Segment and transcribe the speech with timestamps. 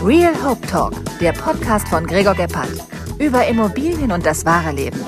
[0.00, 2.70] Real Hope Talk, der Podcast von Gregor Gebhardt.
[3.18, 5.04] Über Immobilien und das wahre Leben.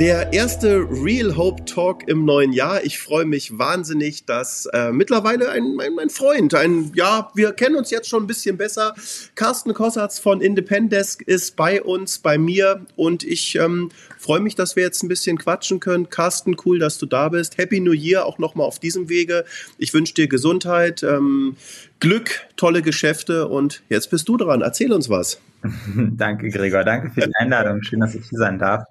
[0.00, 2.82] Der erste Real Hope Talk im neuen Jahr.
[2.82, 7.76] Ich freue mich wahnsinnig, dass äh, mittlerweile ein, mein, mein Freund, ein, ja, wir kennen
[7.76, 8.96] uns jetzt schon ein bisschen besser.
[9.36, 14.74] Carsten Kossatz von Independesk ist bei uns, bei mir und ich ähm, freue mich, dass
[14.74, 16.10] wir jetzt ein bisschen quatschen können.
[16.10, 17.56] Carsten, cool, dass du da bist.
[17.56, 19.44] Happy New Year auch nochmal auf diesem Wege.
[19.78, 21.56] Ich wünsche dir Gesundheit, ähm,
[22.00, 24.60] Glück, tolle Geschäfte und jetzt bist du dran.
[24.60, 25.40] Erzähl uns was.
[25.94, 26.82] danke, Gregor.
[26.82, 27.82] Danke für die Einladung.
[27.84, 28.86] Schön, dass ich hier sein darf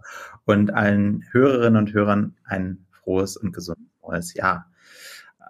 [0.46, 4.72] und allen Hörerinnen und Hörern ein frohes und gesundes neues Jahr.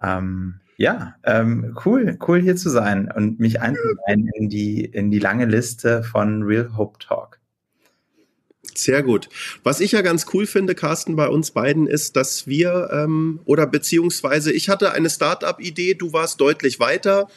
[0.02, 5.20] Ähm, ja, ähm, cool, cool hier zu sein und mich einzureihen in die, in die
[5.20, 7.40] lange Liste von Real Hope Talk.
[8.76, 9.30] Sehr gut.
[9.64, 13.68] Was ich ja ganz cool finde, Carsten, bei uns beiden ist, dass wir ähm, oder
[13.68, 17.28] beziehungsweise ich hatte eine Startup-Idee, du warst deutlich weiter.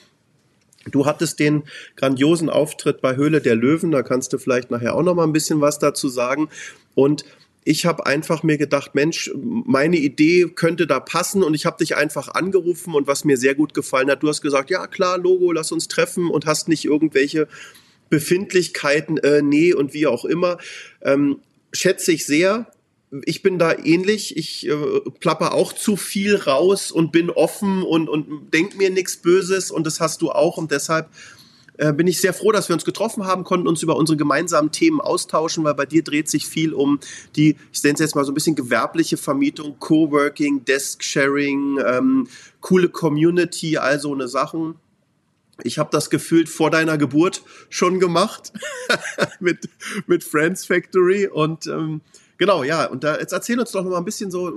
[0.90, 1.64] Du hattest den
[1.96, 5.32] grandiosen Auftritt bei Höhle der Löwen, da kannst du vielleicht nachher auch noch mal ein
[5.32, 6.48] bisschen was dazu sagen.
[6.94, 7.24] Und
[7.68, 11.96] ich habe einfach mir gedacht, Mensch, meine Idee könnte da passen und ich habe dich
[11.96, 15.50] einfach angerufen und was mir sehr gut gefallen hat, du hast gesagt, ja klar, Logo,
[15.50, 17.48] lass uns treffen und hast nicht irgendwelche
[18.08, 20.58] Befindlichkeiten, äh, nee und wie auch immer.
[21.02, 21.40] Ähm,
[21.72, 22.70] schätze ich sehr.
[23.24, 24.36] Ich bin da ähnlich.
[24.36, 24.76] Ich äh,
[25.18, 29.88] plapper auch zu viel raus und bin offen und, und denk mir nichts Böses und
[29.88, 31.08] das hast du auch und deshalb
[31.78, 34.72] äh, bin ich sehr froh, dass wir uns getroffen haben, konnten uns über unsere gemeinsamen
[34.72, 36.98] Themen austauschen, weil bei dir dreht sich viel um
[37.36, 42.28] die, ich nenne es jetzt mal so ein bisschen gewerbliche Vermietung, Coworking, Desk-Sharing, ähm,
[42.60, 44.76] coole Community, all so eine Sachen.
[45.62, 48.52] Ich habe das gefühlt vor deiner Geburt schon gemacht
[49.40, 49.68] mit,
[50.06, 52.02] mit Friends Factory und ähm,
[52.36, 54.52] genau, ja, und da, jetzt erzähl uns doch noch mal ein bisschen so,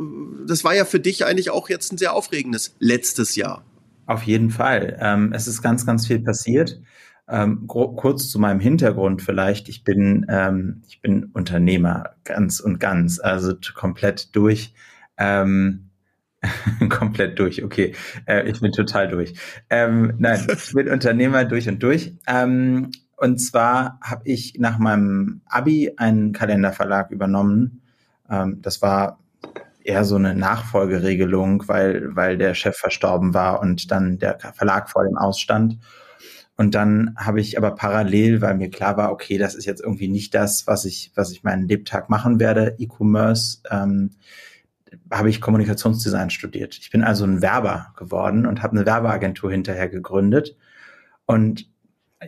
[0.45, 3.63] das war ja für dich eigentlich auch jetzt ein sehr aufregendes letztes Jahr.
[4.07, 4.97] Auf jeden Fall.
[4.99, 6.79] Ähm, es ist ganz, ganz viel passiert.
[7.29, 9.69] Ähm, kurz zu meinem Hintergrund vielleicht.
[9.69, 14.73] Ich bin, ähm, ich bin Unternehmer, ganz und ganz, also komplett durch.
[15.17, 15.89] Ähm,
[16.89, 17.93] komplett durch, okay.
[18.25, 19.33] Äh, ich bin total durch.
[19.69, 22.15] Ähm, nein, ich bin Unternehmer durch und durch.
[22.25, 27.81] Ähm, und zwar habe ich nach meinem Abi einen Kalenderverlag übernommen.
[28.29, 29.19] Ähm, das war
[29.83, 35.03] eher so eine Nachfolgeregelung, weil, weil der Chef verstorben war und dann der Verlag vor
[35.03, 35.77] dem Ausstand.
[36.59, 40.09] Und dann habe ich aber parallel, weil mir klar war, okay, das ist jetzt irgendwie
[40.09, 44.09] nicht das, was ich, was ich meinen Lebtag machen werde, E-Commerce, ähm,
[45.09, 46.77] habe ich Kommunikationsdesign studiert.
[46.77, 50.57] Ich bin also ein Werber geworden und habe eine Werbeagentur hinterher gegründet.
[51.25, 51.71] Und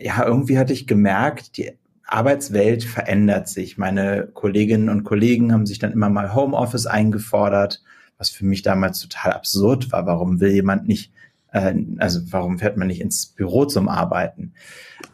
[0.00, 1.72] ja, irgendwie hatte ich gemerkt, die
[2.06, 3.76] Arbeitswelt verändert sich.
[3.76, 7.82] Meine Kolleginnen und Kollegen haben sich dann immer mal Homeoffice eingefordert,
[8.16, 10.06] was für mich damals total absurd war.
[10.06, 11.12] Warum will jemand nicht
[11.52, 14.54] äh, also warum fährt man nicht ins Büro zum Arbeiten?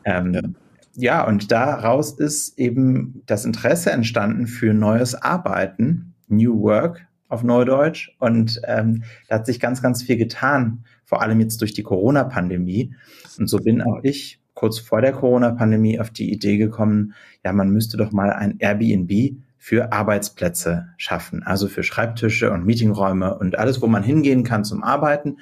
[0.05, 0.43] Ähm, ja.
[0.95, 8.11] ja, und daraus ist eben das Interesse entstanden für neues Arbeiten, New Work auf Neudeutsch.
[8.19, 12.95] Und ähm, da hat sich ganz, ganz viel getan, vor allem jetzt durch die Corona-Pandemie.
[13.39, 17.71] Und so bin auch ich kurz vor der Corona-Pandemie auf die Idee gekommen, ja, man
[17.71, 23.81] müsste doch mal ein Airbnb für Arbeitsplätze schaffen, also für Schreibtische und Meetingräume und alles,
[23.83, 25.37] wo man hingehen kann zum Arbeiten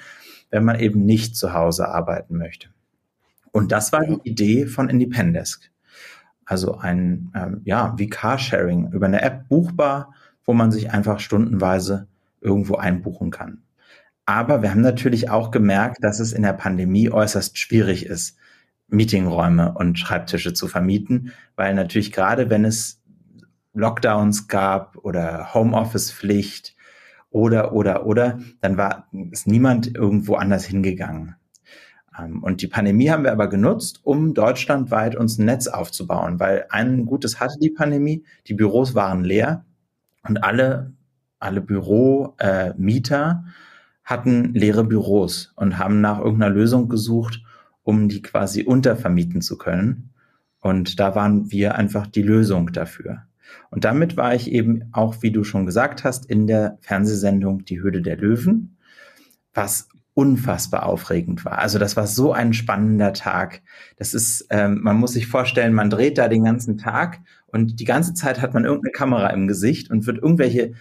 [0.50, 2.68] wenn man eben nicht zu Hause arbeiten möchte.
[3.52, 5.70] Und das war die Idee von Independesk.
[6.44, 10.14] Also ein, ähm, ja, wie Carsharing über eine App buchbar,
[10.44, 12.06] wo man sich einfach stundenweise
[12.40, 13.62] irgendwo einbuchen kann.
[14.26, 18.36] Aber wir haben natürlich auch gemerkt, dass es in der Pandemie äußerst schwierig ist,
[18.88, 23.00] Meetingräume und Schreibtische zu vermieten, weil natürlich gerade wenn es
[23.74, 26.75] Lockdowns gab oder Homeoffice-Pflicht
[27.30, 31.36] oder, oder, oder, dann war, ist niemand irgendwo anders hingegangen.
[32.18, 36.66] Ähm, und die Pandemie haben wir aber genutzt, um deutschlandweit uns ein Netz aufzubauen, weil
[36.70, 39.64] ein Gutes hatte die Pandemie, die Büros waren leer
[40.22, 40.92] und alle,
[41.38, 43.50] alle Büromieter äh,
[44.04, 47.42] hatten leere Büros und haben nach irgendeiner Lösung gesucht,
[47.82, 50.10] um die quasi untervermieten zu können.
[50.60, 53.26] Und da waren wir einfach die Lösung dafür.
[53.70, 57.80] Und damit war ich eben auch, wie du schon gesagt hast, in der Fernsehsendung Die
[57.80, 58.76] Höhle der Löwen,
[59.54, 61.58] was unfassbar aufregend war.
[61.58, 63.60] Also das war so ein spannender Tag.
[63.98, 67.84] Das ist, ähm, man muss sich vorstellen, man dreht da den ganzen Tag und die
[67.84, 70.72] ganze Zeit hat man irgendeine Kamera im Gesicht und wird irgendwelche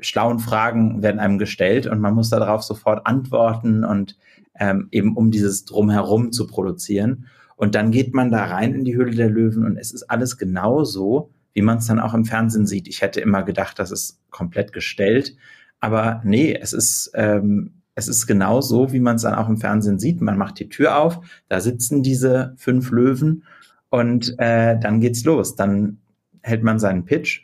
[0.00, 4.18] schlauen Fragen werden einem gestellt und man muss darauf sofort antworten und
[4.58, 7.26] ähm, eben um dieses Drumherum zu produzieren.
[7.54, 10.36] Und dann geht man da rein in die Höhle der Löwen und es ist alles
[10.36, 12.88] genau so, wie man es dann auch im Fernsehen sieht.
[12.88, 15.36] Ich hätte immer gedacht, das ist komplett gestellt.
[15.80, 19.56] Aber nee, es ist, ähm, es ist genau so, wie man es dann auch im
[19.56, 20.20] Fernsehen sieht.
[20.20, 23.44] Man macht die Tür auf, da sitzen diese fünf Löwen
[23.88, 25.56] und äh, dann geht's los.
[25.56, 25.98] Dann
[26.42, 27.42] hält man seinen Pitch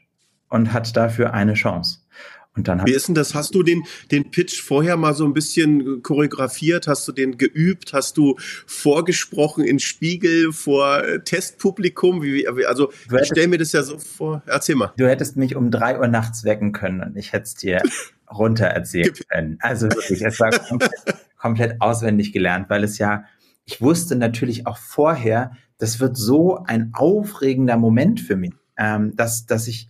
[0.48, 2.00] und hat dafür eine Chance.
[2.56, 3.34] Und dann Wie ist denn das?
[3.34, 6.88] Hast du den, den Pitch vorher mal so ein bisschen choreografiert?
[6.88, 7.92] Hast du den geübt?
[7.92, 8.36] Hast du
[8.66, 12.22] vorgesprochen in Spiegel vor äh, Testpublikum?
[12.22, 14.42] Wie, also ich stelle mir das ja so vor.
[14.46, 14.92] Erzähl mal.
[14.96, 17.82] Du hättest mich um drei Uhr nachts wecken können und ich hätte es dir
[18.30, 19.58] runter erzählen können.
[19.60, 20.92] Also wirklich, es war komplett,
[21.36, 23.24] komplett auswendig gelernt, weil es ja,
[23.66, 29.44] ich wusste natürlich auch vorher, das wird so ein aufregender Moment für mich, ähm, dass,
[29.44, 29.88] dass ich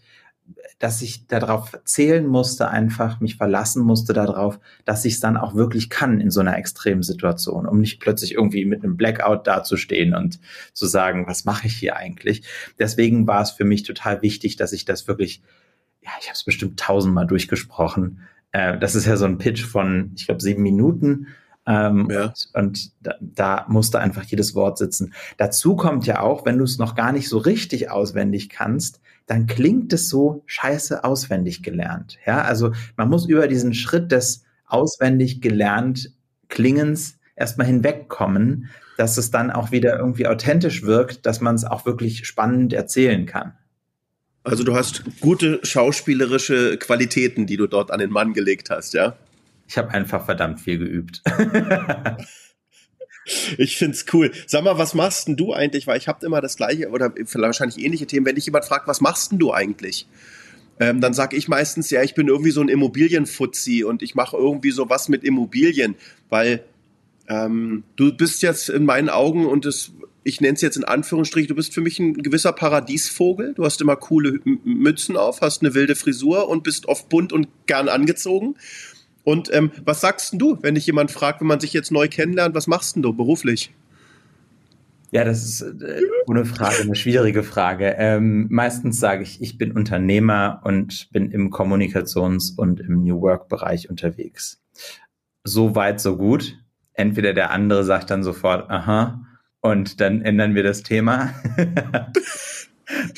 [0.79, 5.55] dass ich darauf zählen musste, einfach mich verlassen musste darauf, dass ich es dann auch
[5.55, 10.15] wirklich kann in so einer extremen Situation, um nicht plötzlich irgendwie mit einem Blackout dazustehen
[10.15, 10.39] und
[10.75, 12.47] zu sagen, was mache ich hier eigentlich?
[12.79, 15.43] Deswegen war es für mich total wichtig, dass ich das wirklich,
[16.03, 18.21] ja, ich habe es bestimmt tausendmal durchgesprochen.
[18.53, 21.29] Äh, das ist ja so ein Pitch von, ich glaube, sieben Minuten.
[21.67, 22.33] Ähm, ja.
[22.53, 25.15] Und, da, da musste einfach jedes Wort sitzen.
[25.37, 29.47] Dazu kommt ja auch, wenn du es noch gar nicht so richtig auswendig kannst, dann
[29.47, 32.19] klingt es so scheiße auswendig gelernt.
[32.27, 36.13] Ja, also man muss über diesen Schritt des auswendig gelernt
[36.49, 41.85] Klingens erstmal hinwegkommen, dass es dann auch wieder irgendwie authentisch wirkt, dass man es auch
[41.85, 43.53] wirklich spannend erzählen kann.
[44.43, 49.17] Also du hast gute schauspielerische Qualitäten, die du dort an den Mann gelegt hast, ja?
[49.69, 51.23] Ich habe einfach verdammt viel geübt.
[53.59, 54.31] Ich find's cool.
[54.47, 55.87] Sag mal, was machst denn du eigentlich?
[55.87, 58.25] Weil ich habe immer das gleiche oder wahrscheinlich ähnliche Themen.
[58.25, 60.07] Wenn dich jemand fragt, was machst denn du eigentlich?
[60.79, 64.37] Ähm, dann sage ich meistens, ja, ich bin irgendwie so ein Immobilienfuzzi und ich mache
[64.37, 65.97] irgendwie so was mit Immobilien,
[66.29, 66.65] weil
[67.29, 69.91] ähm, du bist jetzt in meinen Augen und das,
[70.23, 73.55] ich nenne es jetzt in Anführungsstrichen, du bist für mich ein gewisser Paradiesvogel.
[73.55, 77.49] Du hast immer coole Mützen auf, hast eine wilde Frisur und bist oft bunt und
[77.67, 78.57] gern angezogen.
[79.27, 82.55] Und ähm, was sagst du, wenn dich jemand fragt, wenn man sich jetzt neu kennenlernt,
[82.55, 83.75] was machst du beruflich?
[85.11, 87.97] Ja, das ist äh, ohne Frage eine schwierige Frage.
[87.99, 93.91] Ähm, meistens sage ich, ich bin Unternehmer und bin im Kommunikations- und im New Work-Bereich
[93.91, 94.63] unterwegs.
[95.43, 96.57] So weit, so gut.
[96.93, 99.27] Entweder der andere sagt dann sofort, aha,
[99.61, 101.35] und dann ändern wir das Thema.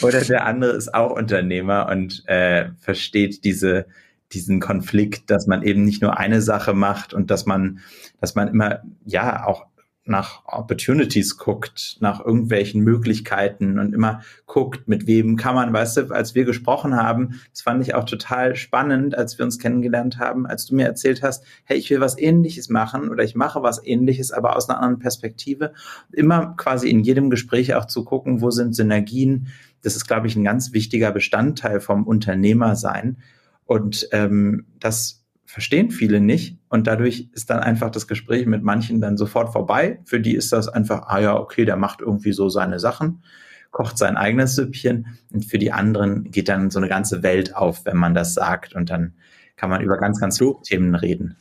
[0.02, 3.84] Oder der andere ist auch Unternehmer und äh, versteht diese
[4.32, 7.80] diesen Konflikt, dass man eben nicht nur eine Sache macht und dass man,
[8.20, 9.66] dass man immer, ja, auch
[10.08, 16.14] nach Opportunities guckt, nach irgendwelchen Möglichkeiten und immer guckt, mit wem kann man, weißt du,
[16.14, 20.46] als wir gesprochen haben, das fand ich auch total spannend, als wir uns kennengelernt haben,
[20.46, 23.84] als du mir erzählt hast, hey, ich will was ähnliches machen oder ich mache was
[23.84, 25.74] ähnliches, aber aus einer anderen Perspektive.
[26.12, 29.48] Immer quasi in jedem Gespräch auch zu gucken, wo sind Synergien.
[29.82, 33.18] Das ist, glaube ich, ein ganz wichtiger Bestandteil vom Unternehmersein
[33.68, 36.58] und ähm, das verstehen viele nicht.
[36.70, 40.00] Und dadurch ist dann einfach das Gespräch mit manchen dann sofort vorbei.
[40.06, 43.22] Für die ist das einfach, ah ja, okay, der macht irgendwie so seine Sachen,
[43.70, 45.18] kocht sein eigenes Süppchen.
[45.34, 48.74] Und für die anderen geht dann so eine ganze Welt auf, wenn man das sagt.
[48.74, 49.12] Und dann
[49.56, 51.36] kann man über ganz, ganz viele Themen reden.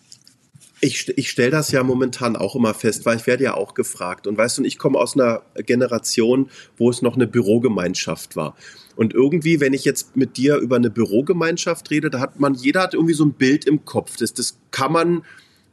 [0.80, 4.28] Ich, ich stelle das ja momentan auch immer fest, weil ich werde ja auch gefragt.
[4.28, 8.56] Und weißt du, ich komme aus einer Generation, wo es noch eine Bürogemeinschaft war.
[8.96, 12.82] Und irgendwie, wenn ich jetzt mit dir über eine Bürogemeinschaft rede, da hat man, jeder
[12.82, 14.18] hat irgendwie so ein Bild im Kopf.
[14.18, 15.24] Das, das kann man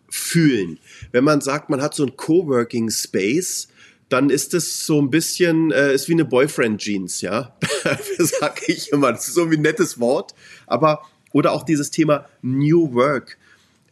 [0.08, 0.78] fühlen.
[1.10, 3.68] Wenn man sagt, man hat so ein Coworking Space,
[4.08, 7.56] dann ist es so ein bisschen, äh, ist wie eine Boyfriend-Jeans, ja.
[8.18, 9.12] sage ich immer.
[9.12, 10.34] Das ist so ein nettes Wort.
[10.66, 13.38] Aber, oder auch dieses Thema New Work.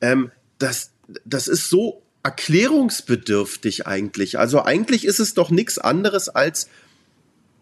[0.00, 0.91] Ähm, das,
[1.24, 4.38] das ist so erklärungsbedürftig eigentlich.
[4.38, 6.68] Also eigentlich ist es doch nichts anderes als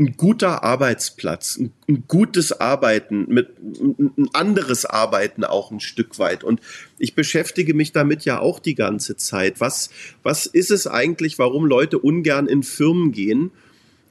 [0.01, 6.43] ein guter Arbeitsplatz, ein, ein, gutes Arbeiten, mit ein anderes Arbeiten auch ein Stück weit.
[6.43, 6.61] Und
[6.99, 9.61] ich beschäftige mich damit ja auch die ganze Zeit.
[9.61, 9.91] Was,
[10.23, 13.51] was ist es eigentlich, warum Leute ungern in Firmen gehen?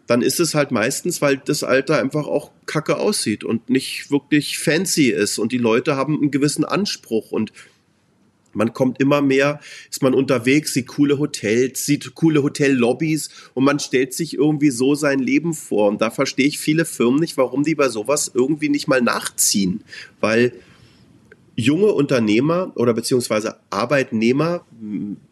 [0.06, 4.60] Dann ist es halt meistens, weil das Alter einfach auch kacke aussieht und nicht wirklich
[4.60, 7.52] fancy ist und die Leute haben einen gewissen Anspruch und
[8.60, 13.80] man kommt immer mehr, ist man unterwegs, sieht coole Hotels, sieht coole Hotellobbys und man
[13.80, 15.88] stellt sich irgendwie so sein Leben vor.
[15.88, 19.82] Und da verstehe ich viele Firmen nicht, warum die bei sowas irgendwie nicht mal nachziehen.
[20.20, 20.54] Weil
[21.56, 24.66] junge Unternehmer oder beziehungsweise Arbeitnehmer,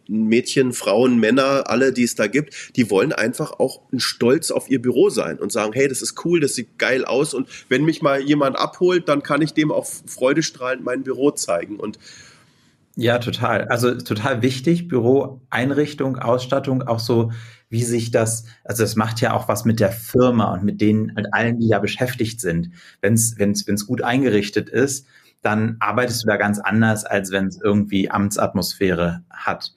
[0.08, 4.82] Mädchen, Frauen, Männer, alle, die es da gibt, die wollen einfach auch Stolz auf ihr
[4.82, 8.02] Büro sein und sagen, hey, das ist cool, das sieht geil aus und wenn mich
[8.02, 11.98] mal jemand abholt, dann kann ich dem auch freudestrahlend mein Büro zeigen und
[13.00, 13.68] ja, total.
[13.68, 17.32] Also total wichtig, Büroeinrichtung, Ausstattung, auch so,
[17.70, 21.14] wie sich das, also das macht ja auch was mit der Firma und mit denen,
[21.14, 22.72] mit allen, die ja beschäftigt sind.
[23.00, 25.06] Wenn es wenn's, wenn's gut eingerichtet ist,
[25.44, 29.76] dann arbeitest du da ganz anders, als wenn es irgendwie Amtsatmosphäre hat.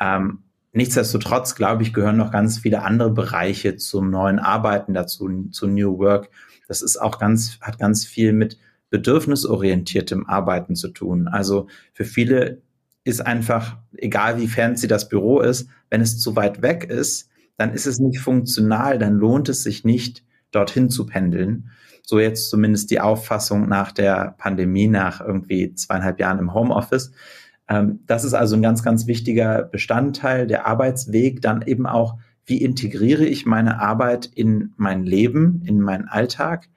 [0.00, 0.38] Ähm,
[0.72, 5.98] nichtsdestotrotz, glaube ich, gehören noch ganz viele andere Bereiche zum neuen Arbeiten dazu, zu New
[5.98, 6.30] Work.
[6.68, 8.56] Das ist auch ganz, hat ganz viel mit
[8.92, 11.26] bedürfnisorientiertem Arbeiten zu tun.
[11.26, 12.60] Also für viele
[13.04, 17.72] ist einfach, egal wie fancy das Büro ist, wenn es zu weit weg ist, dann
[17.72, 21.70] ist es nicht funktional, dann lohnt es sich nicht, dorthin zu pendeln.
[22.02, 27.12] So jetzt zumindest die Auffassung nach der Pandemie, nach irgendwie zweieinhalb Jahren im Homeoffice.
[27.68, 30.46] Ähm, das ist also ein ganz, ganz wichtiger Bestandteil.
[30.46, 36.08] Der Arbeitsweg dann eben auch, wie integriere ich meine Arbeit in mein Leben, in meinen
[36.08, 36.68] Alltag?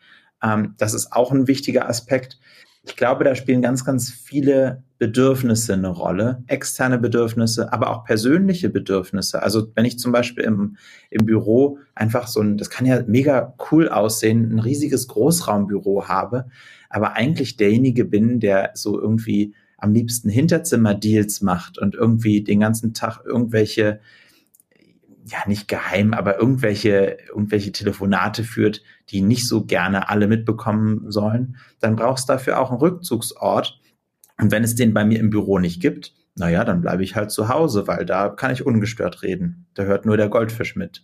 [0.42, 2.40] Ähm, das ist auch ein wichtiger Aspekt.
[2.84, 8.70] Ich glaube, da spielen ganz, ganz viele Bedürfnisse eine Rolle, externe Bedürfnisse, aber auch persönliche
[8.70, 9.42] Bedürfnisse.
[9.42, 10.78] Also wenn ich zum Beispiel im,
[11.10, 16.46] im Büro einfach so ein, das kann ja mega cool aussehen, ein riesiges Großraumbüro habe,
[16.90, 22.94] aber eigentlich derjenige bin, der so irgendwie am liebsten Hinterzimmer-Deals macht und irgendwie den ganzen
[22.94, 24.00] Tag irgendwelche
[25.26, 31.58] ja nicht geheim, aber irgendwelche, irgendwelche Telefonate führt, die nicht so gerne alle mitbekommen sollen,
[31.80, 33.80] dann brauchst du dafür auch einen Rückzugsort.
[34.38, 37.32] Und wenn es den bei mir im Büro nicht gibt, naja, dann bleibe ich halt
[37.32, 39.66] zu Hause, weil da kann ich ungestört reden.
[39.74, 41.04] Da hört nur der Goldfisch mit.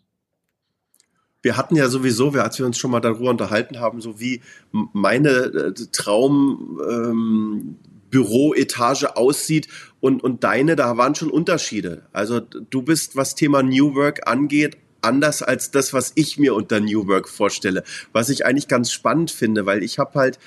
[1.41, 5.29] Wir hatten ja sowieso, als wir uns schon mal darüber unterhalten haben, so wie meine
[5.29, 7.77] äh, Traum, ähm,
[8.11, 9.67] Büroetage aussieht
[10.01, 12.03] und, und deine, da waren schon Unterschiede.
[12.11, 16.79] Also du bist, was Thema New Work angeht, anders als das, was ich mir unter
[16.79, 17.83] New Work vorstelle.
[18.11, 20.39] Was ich eigentlich ganz spannend finde, weil ich habe halt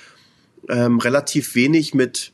[0.69, 2.33] ähm, relativ wenig mit,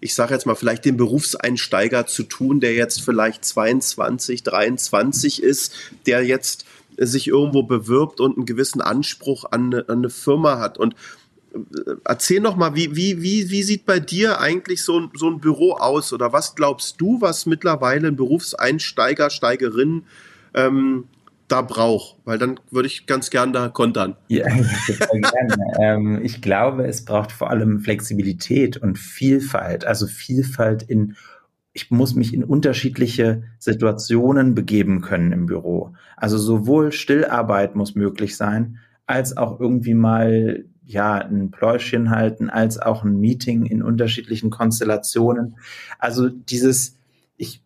[0.00, 5.74] ich sage jetzt mal, vielleicht dem Berufseinsteiger zu tun, der jetzt vielleicht 22, 23 ist,
[6.06, 6.64] der jetzt
[6.96, 10.78] sich irgendwo bewirbt und einen gewissen Anspruch an eine, an eine Firma hat.
[10.78, 10.94] Und
[12.04, 15.40] erzähl noch mal, wie, wie, wie, wie sieht bei dir eigentlich so ein, so ein
[15.40, 16.12] Büro aus?
[16.12, 20.04] Oder was glaubst du, was mittlerweile ein Berufseinsteiger, Steigerin
[20.54, 21.04] ähm,
[21.48, 22.16] da braucht?
[22.24, 24.16] Weil dann würde ich ganz gern da kontern.
[24.28, 24.46] Ja,
[25.80, 29.84] ähm, ich glaube, es braucht vor allem Flexibilität und Vielfalt.
[29.84, 31.16] Also Vielfalt in
[31.74, 35.94] ich muss mich in unterschiedliche Situationen begeben können im Büro.
[36.18, 42.78] Also sowohl Stillarbeit muss möglich sein, als auch irgendwie mal ja, ein Pläuschen halten, als
[42.78, 45.56] auch ein Meeting in unterschiedlichen Konstellationen.
[45.98, 46.98] Also dieses,
[47.36, 47.62] ich,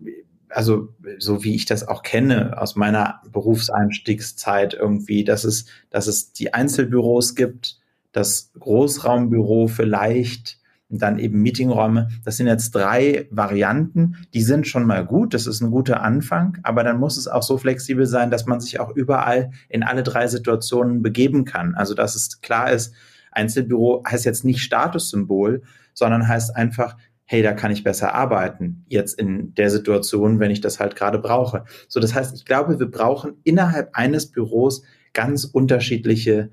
[0.48, 6.32] also so wie ich das auch kenne aus meiner Berufseinstiegszeit irgendwie, dass es, dass es
[6.32, 7.78] die Einzelbüros gibt,
[8.12, 12.08] das Großraumbüro vielleicht, und dann eben Meetingräume.
[12.24, 16.58] Das sind jetzt drei Varianten, die sind schon mal gut, das ist ein guter Anfang,
[16.62, 20.02] aber dann muss es auch so flexibel sein, dass man sich auch überall in alle
[20.02, 21.74] drei Situationen begeben kann.
[21.74, 22.94] Also dass es klar ist,
[23.32, 25.62] Einzelbüro heißt jetzt nicht Statussymbol,
[25.92, 30.60] sondern heißt einfach, hey, da kann ich besser arbeiten, jetzt in der Situation, wenn ich
[30.60, 31.64] das halt gerade brauche.
[31.88, 36.50] So, das heißt, ich glaube, wir brauchen innerhalb eines Büros ganz unterschiedliche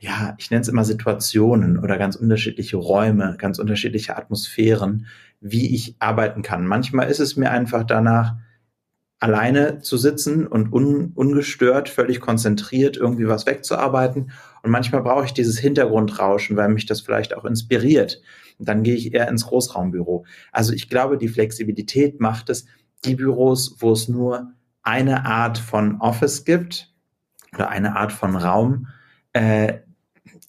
[0.00, 5.06] ja, ich nenne es immer Situationen oder ganz unterschiedliche Räume, ganz unterschiedliche Atmosphären,
[5.40, 6.66] wie ich arbeiten kann.
[6.66, 8.36] Manchmal ist es mir einfach danach,
[9.22, 14.32] alleine zu sitzen und un, ungestört, völlig konzentriert irgendwie was wegzuarbeiten.
[14.62, 18.22] Und manchmal brauche ich dieses Hintergrundrauschen, weil mich das vielleicht auch inspiriert.
[18.58, 20.24] Und dann gehe ich eher ins Großraumbüro.
[20.52, 22.64] Also ich glaube, die Flexibilität macht es,
[23.04, 24.52] die Büros, wo es nur
[24.82, 26.90] eine Art von Office gibt
[27.54, 28.86] oder eine Art von Raum,
[29.34, 29.80] äh,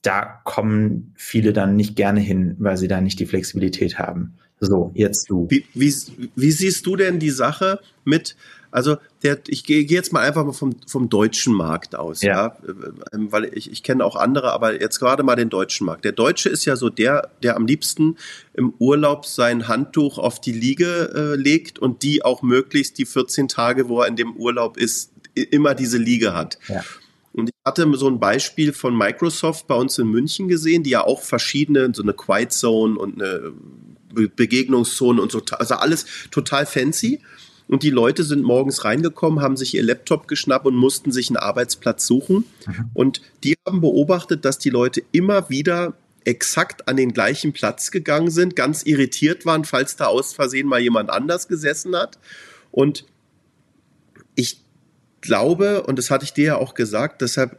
[0.01, 4.33] da kommen viele dann nicht gerne hin, weil sie da nicht die Flexibilität haben.
[4.59, 5.47] So, jetzt du.
[5.49, 5.93] Wie, wie,
[6.35, 8.35] wie siehst du denn die Sache mit,
[8.69, 12.31] also der, ich gehe geh jetzt mal einfach mal vom, vom deutschen Markt aus, ja,
[12.31, 12.57] ja?
[13.11, 16.05] Ähm, weil ich, ich kenne auch andere, aber jetzt gerade mal den deutschen Markt.
[16.05, 18.17] Der Deutsche ist ja so der, der am liebsten
[18.53, 23.47] im Urlaub sein Handtuch auf die Liege äh, legt und die auch möglichst die 14
[23.47, 26.59] Tage, wo er in dem Urlaub ist, immer diese Liege hat.
[26.67, 26.83] Ja.
[27.33, 31.03] Und ich hatte so ein Beispiel von Microsoft bei uns in München gesehen, die ja
[31.03, 33.53] auch verschiedene, so eine Quiet Zone und eine
[34.13, 37.21] Begegnungszone und so, also alles total fancy.
[37.67, 41.37] Und die Leute sind morgens reingekommen, haben sich ihr Laptop geschnappt und mussten sich einen
[41.37, 42.43] Arbeitsplatz suchen.
[42.67, 42.89] Mhm.
[42.93, 45.93] Und die haben beobachtet, dass die Leute immer wieder
[46.25, 50.81] exakt an den gleichen Platz gegangen sind, ganz irritiert waren, falls da aus Versehen mal
[50.81, 52.19] jemand anders gesessen hat.
[52.71, 53.05] Und
[54.35, 54.59] ich
[55.21, 57.57] glaube, und das hatte ich dir ja auch gesagt, deshalb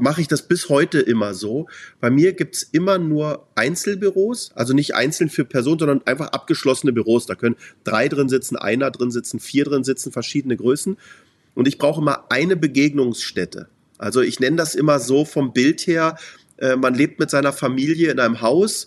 [0.00, 1.66] mache ich das bis heute immer so.
[2.00, 7.26] Bei mir gibt's immer nur Einzelbüros, also nicht einzeln für Personen, sondern einfach abgeschlossene Büros.
[7.26, 10.96] Da können drei drin sitzen, einer drin sitzen, vier drin sitzen, verschiedene Größen.
[11.54, 13.68] Und ich brauche immer eine Begegnungsstätte.
[13.98, 16.16] Also ich nenne das immer so vom Bild her,
[16.56, 18.86] äh, man lebt mit seiner Familie in einem Haus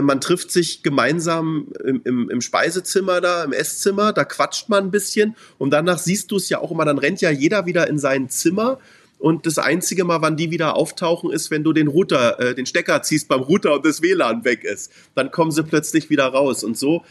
[0.00, 4.90] man trifft sich gemeinsam im, im, im, Speisezimmer da, im Esszimmer, da quatscht man ein
[4.90, 7.98] bisschen und danach siehst du es ja auch immer, dann rennt ja jeder wieder in
[7.98, 8.78] sein Zimmer
[9.22, 12.66] und das einzige Mal, wann die wieder auftauchen, ist, wenn du den Router, äh, den
[12.66, 14.90] Stecker ziehst beim Router und das WLAN weg ist.
[15.14, 16.64] Dann kommen sie plötzlich wieder raus.
[16.64, 17.04] Und so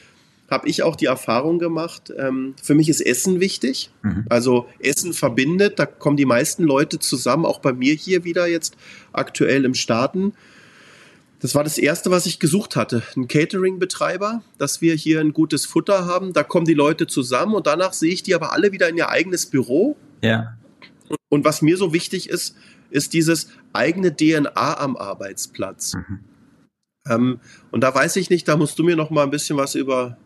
[0.50, 2.12] habe ich auch die Erfahrung gemacht.
[2.18, 3.92] Ähm, für mich ist Essen wichtig.
[4.04, 4.25] Mhm.
[4.28, 5.80] Also Essen verbindet.
[5.80, 7.46] Da kommen die meisten Leute zusammen.
[7.46, 8.75] Auch bei mir hier wieder jetzt
[9.13, 10.34] aktuell im Staaten.
[11.41, 13.01] Das war das erste, was ich gesucht hatte.
[13.17, 16.33] Ein Catering-Betreiber, dass wir hier ein gutes Futter haben.
[16.33, 19.10] Da kommen die Leute zusammen und danach sehe ich die aber alle wieder in ihr
[19.10, 19.98] eigenes Büro.
[20.21, 20.55] Ja.
[21.29, 22.55] Und was mir so wichtig ist,
[22.91, 25.95] ist dieses eigene DNA am Arbeitsplatz.
[25.95, 26.19] Mhm.
[27.10, 27.39] Ähm,
[27.71, 30.17] und da weiß ich nicht, da musst du mir noch mal ein bisschen was über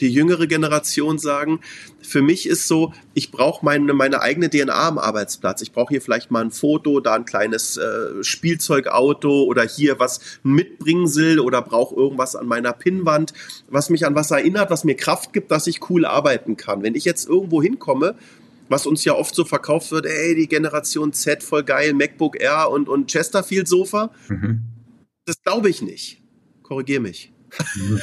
[0.00, 1.60] die jüngere Generation sagen.
[2.02, 5.62] Für mich ist so, ich brauche meine, meine eigene DNA am Arbeitsplatz.
[5.62, 10.20] Ich brauche hier vielleicht mal ein Foto, da ein kleines äh, Spielzeugauto oder hier was
[10.42, 13.32] mitbringen will oder brauche irgendwas an meiner Pinnwand,
[13.68, 16.82] was mich an was erinnert, was mir Kraft gibt, dass ich cool arbeiten kann.
[16.82, 18.16] Wenn ich jetzt irgendwo hinkomme
[18.68, 22.68] was uns ja oft so verkauft wird, ey, die Generation Z voll geil, MacBook Air
[22.70, 24.10] und, und Chesterfield Sofa.
[24.28, 24.62] Mhm.
[25.24, 26.20] Das glaube ich nicht.
[26.62, 27.32] Korrigier mich.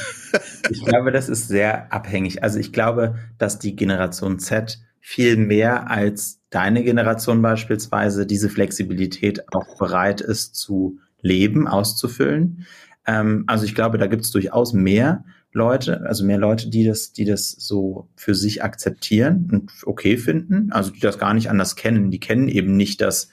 [0.70, 2.42] Ich glaube, das ist sehr abhängig.
[2.42, 9.52] Also ich glaube, dass die Generation Z viel mehr als deine Generation beispielsweise diese Flexibilität
[9.52, 12.66] auch bereit ist zu leben, auszufüllen.
[13.06, 15.24] Ähm, also ich glaube, da gibt es durchaus mehr.
[15.52, 20.72] Leute, also mehr Leute, die das, die das so für sich akzeptieren und okay finden,
[20.72, 22.10] also die das gar nicht anders kennen.
[22.10, 23.28] Die kennen eben nicht das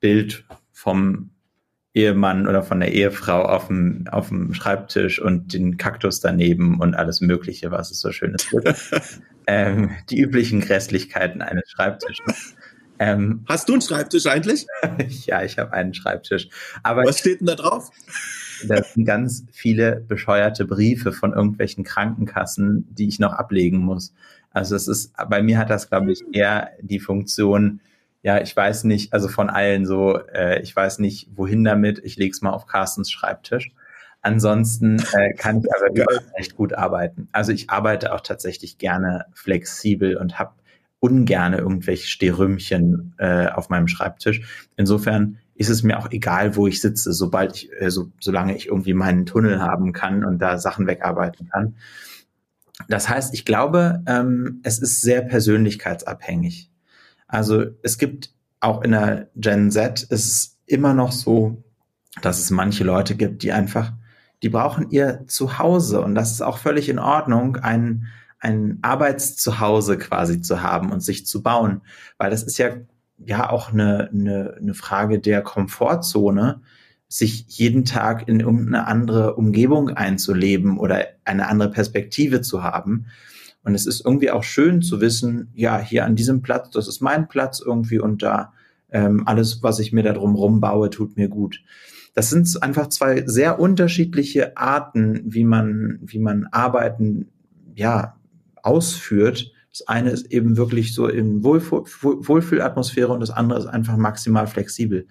[0.00, 1.30] Bild vom
[1.96, 6.94] Ehemann oder von der Ehefrau auf dem, auf dem Schreibtisch und den Kaktus daneben und
[6.94, 8.74] alles Mögliche, was es so schönes gibt.
[9.46, 12.54] ähm, die üblichen Grässlichkeiten eines Schreibtisches.
[12.98, 14.66] Ähm, Hast du einen Schreibtisch eigentlich?
[15.26, 16.48] ja, ich habe einen Schreibtisch.
[16.82, 17.90] Aber was steht denn da drauf?
[18.68, 24.14] Das sind ganz viele bescheuerte Briefe von irgendwelchen Krankenkassen, die ich noch ablegen muss.
[24.50, 27.80] Also es ist, bei mir hat das, glaube ich, eher die Funktion,
[28.26, 32.16] ja, ich weiß nicht, also von allen so, äh, ich weiß nicht, wohin damit, ich
[32.16, 33.70] lege es mal auf Carstens Schreibtisch.
[34.20, 37.28] Ansonsten äh, kann ich aber recht gut arbeiten.
[37.30, 40.54] Also ich arbeite auch tatsächlich gerne flexibel und habe
[40.98, 44.68] ungern irgendwelche Sterümchen äh, auf meinem Schreibtisch.
[44.76, 48.66] Insofern ist es mir auch egal, wo ich sitze, sobald ich, äh, so, solange ich
[48.66, 51.76] irgendwie meinen Tunnel haben kann und da Sachen wegarbeiten kann.
[52.88, 56.72] Das heißt, ich glaube, ähm, es ist sehr persönlichkeitsabhängig.
[57.26, 61.62] Also es gibt auch in der Gen Z ist es immer noch so,
[62.22, 63.92] dass es manche Leute gibt, die einfach,
[64.42, 68.06] die brauchen ihr Zuhause und das ist auch völlig in Ordnung, ein,
[68.38, 71.82] ein Arbeitszuhause quasi zu haben und sich zu bauen,
[72.18, 72.70] weil das ist ja
[73.18, 76.60] ja auch eine, eine, eine Frage der Komfortzone,
[77.08, 83.06] sich jeden Tag in irgendeine andere Umgebung einzuleben oder eine andere Perspektive zu haben.
[83.66, 87.00] Und es ist irgendwie auch schön zu wissen, ja, hier an diesem Platz, das ist
[87.00, 88.52] mein Platz irgendwie und da
[88.92, 91.64] ähm, alles, was ich mir da drum baue, tut mir gut.
[92.14, 97.26] Das sind einfach zwei sehr unterschiedliche Arten, wie man, wie man Arbeiten,
[97.74, 98.14] ja,
[98.62, 99.50] ausführt.
[99.72, 104.46] Das eine ist eben wirklich so in Wohlfühl Wohlfühlatmosphäre und das andere ist einfach maximal
[104.46, 105.08] flexibel.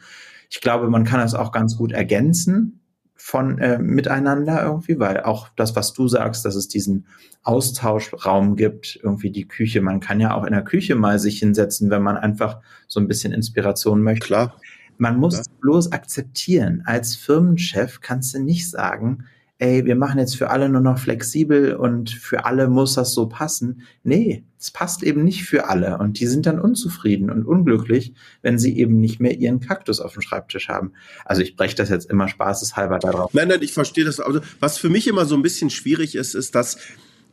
[0.49, 2.79] Ich glaube, man kann das auch ganz gut ergänzen
[3.15, 7.05] von äh, miteinander irgendwie, weil auch das, was du sagst, dass es diesen
[7.43, 9.81] Austauschraum gibt, irgendwie die Küche.
[9.81, 13.07] Man kann ja auch in der Küche mal sich hinsetzen, wenn man einfach so ein
[13.07, 14.27] bisschen Inspiration möchte.
[14.27, 14.59] Klar.
[14.97, 15.57] Man muss Klar.
[15.61, 16.83] bloß akzeptieren.
[16.85, 19.25] Als Firmenchef kannst du nicht sagen,
[19.57, 23.27] ey, wir machen jetzt für alle nur noch flexibel und für alle muss das so
[23.27, 23.83] passen.
[24.03, 28.59] Nee, es passt eben nicht für alle und die sind dann unzufrieden und unglücklich, wenn
[28.59, 30.91] sie eben nicht mehr ihren Kaktus auf dem Schreibtisch haben.
[31.23, 33.33] Also ich breche das jetzt immer spaßeshalber darauf.
[33.33, 34.19] Nein, nein, ich verstehe das.
[34.19, 36.77] Also was für mich immer so ein bisschen schwierig ist, ist, dass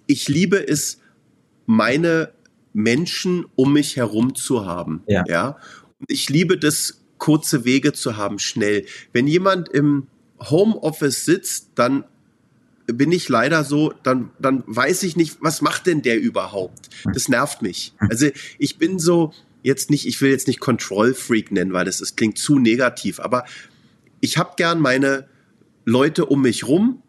[0.07, 1.01] ich liebe es,
[1.67, 2.31] meine
[2.73, 5.03] Menschen um mich herum zu haben.
[5.07, 5.25] Ja.
[5.27, 5.57] ja?
[5.99, 8.85] Und ich liebe das, kurze Wege zu haben, schnell.
[9.13, 10.09] Wenn jemand im
[10.41, 12.05] Homeoffice sitzt, dann
[12.87, 16.91] bin ich leider so, dann, dann weiß ich nicht, was macht denn der überhaupt?
[17.13, 17.95] Das nervt mich.
[17.99, 21.99] Also ich bin so, jetzt nicht, ich will jetzt nicht Control Freak nennen, weil das,
[21.99, 23.45] das klingt zu negativ, aber
[24.21, 25.29] ich habe gern meine
[25.85, 27.03] Leute um mich rum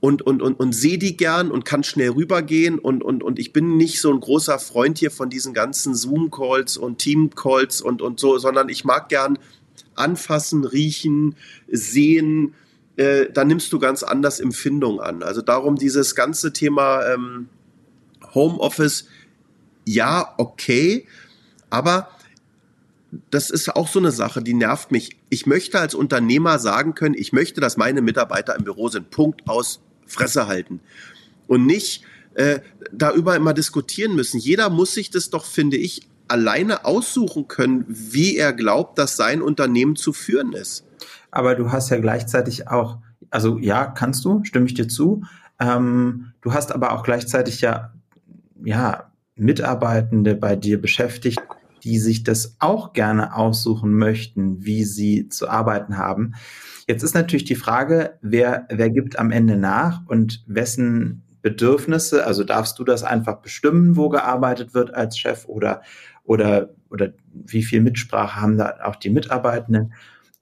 [0.00, 3.52] und, und, und, und sehe die gern und kann schnell rübergehen und, und, und ich
[3.52, 8.20] bin nicht so ein großer Freund hier von diesen ganzen Zoom-Calls und Team-Calls und, und
[8.20, 9.38] so, sondern ich mag gern
[9.94, 11.36] anfassen, riechen,
[11.68, 12.54] sehen,
[12.96, 15.22] äh, da nimmst du ganz anders Empfindung an.
[15.22, 17.48] Also darum dieses ganze Thema ähm,
[18.34, 19.06] Homeoffice,
[19.86, 21.06] ja, okay,
[21.70, 22.08] aber
[23.30, 25.16] das ist auch so eine Sache, die nervt mich.
[25.28, 29.10] Ich möchte als Unternehmer sagen können, ich möchte, dass meine Mitarbeiter im Büro sind.
[29.10, 30.80] Punkt aus Fresse halten.
[31.46, 32.04] Und nicht
[32.34, 32.60] äh,
[32.92, 34.38] da überall immer diskutieren müssen.
[34.38, 39.42] Jeder muss sich das doch, finde ich, alleine aussuchen können, wie er glaubt, dass sein
[39.42, 40.84] Unternehmen zu führen ist.
[41.34, 45.24] Aber du hast ja gleichzeitig auch, also ja, kannst du, stimme ich dir zu.
[45.58, 47.92] Ähm, du hast aber auch gleichzeitig ja,
[48.64, 51.42] ja, Mitarbeitende bei dir beschäftigt,
[51.82, 56.34] die sich das auch gerne aussuchen möchten, wie sie zu arbeiten haben.
[56.86, 62.44] Jetzt ist natürlich die Frage, wer, wer gibt am Ende nach und wessen Bedürfnisse, also
[62.44, 65.82] darfst du das einfach bestimmen, wo gearbeitet wird als Chef oder,
[66.22, 69.92] oder, oder wie viel Mitsprache haben da auch die Mitarbeitenden?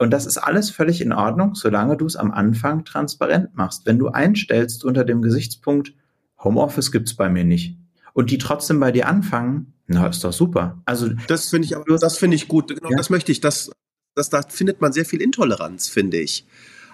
[0.02, 3.86] Und das ist alles völlig in Ordnung, solange du es am Anfang transparent machst.
[3.86, 5.94] Wenn du einstellst unter dem Gesichtspunkt,
[6.42, 7.76] Homeoffice gibt's bei mir nicht,
[8.12, 10.82] und die trotzdem bei dir anfangen, na, ist doch super.
[10.86, 12.74] Also das finde ich, das finde ich gut.
[12.74, 12.96] Genau, ja?
[12.96, 13.40] das möchte ich.
[13.40, 13.70] Das,
[14.16, 16.46] das, da findet man sehr viel Intoleranz, finde ich.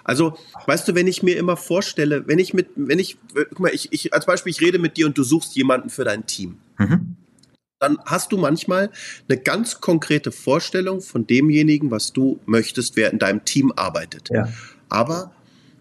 [0.03, 3.71] Also, weißt du, wenn ich mir immer vorstelle, wenn ich mit, wenn ich, guck mal,
[3.73, 6.59] ich, ich als Beispiel, ich rede mit dir und du suchst jemanden für dein Team.
[6.77, 7.15] Mhm.
[7.79, 8.91] Dann hast du manchmal
[9.29, 14.29] eine ganz konkrete Vorstellung von demjenigen, was du möchtest, wer in deinem Team arbeitet.
[14.29, 14.49] Ja.
[14.89, 15.31] Aber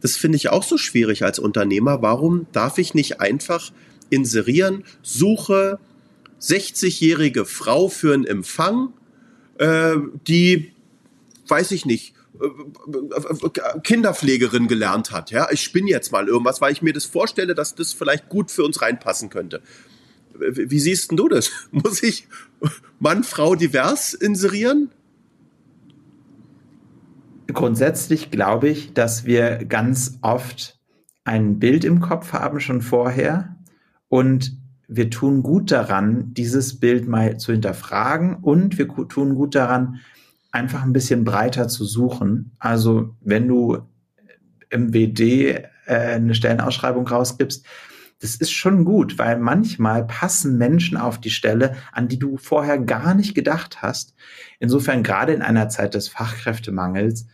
[0.01, 2.01] das finde ich auch so schwierig als Unternehmer.
[2.01, 3.73] Warum darf ich nicht einfach
[4.11, 5.81] inserieren, suche
[6.41, 8.93] 60-jährige Frau für einen Empfang,
[9.59, 9.97] äh,
[10.29, 10.73] die,
[11.49, 15.33] weiß ich nicht, äh, Kinderpflegerin gelernt hat.
[15.33, 18.53] Ja, ich spinne jetzt mal irgendwas, weil ich mir das vorstelle, dass das vielleicht gut
[18.53, 19.63] für uns reinpassen könnte.
[20.39, 21.51] Wie siehst denn du das?
[21.71, 22.29] Muss ich
[22.99, 24.91] Mann, Frau divers inserieren?
[27.47, 30.79] Grundsätzlich glaube ich, dass wir ganz oft
[31.25, 33.57] ein Bild im Kopf haben schon vorher
[34.09, 40.01] und wir tun gut daran, dieses Bild mal zu hinterfragen und wir tun gut daran,
[40.51, 42.53] einfach ein bisschen breiter zu suchen.
[42.59, 43.79] Also wenn du
[44.71, 47.67] im WD äh, eine Stellenausschreibung rausgibst,
[48.21, 52.79] das ist schon gut, weil manchmal passen Menschen auf die Stelle, an die du vorher
[52.79, 54.15] gar nicht gedacht hast.
[54.59, 57.27] Insofern gerade in einer Zeit des Fachkräftemangels,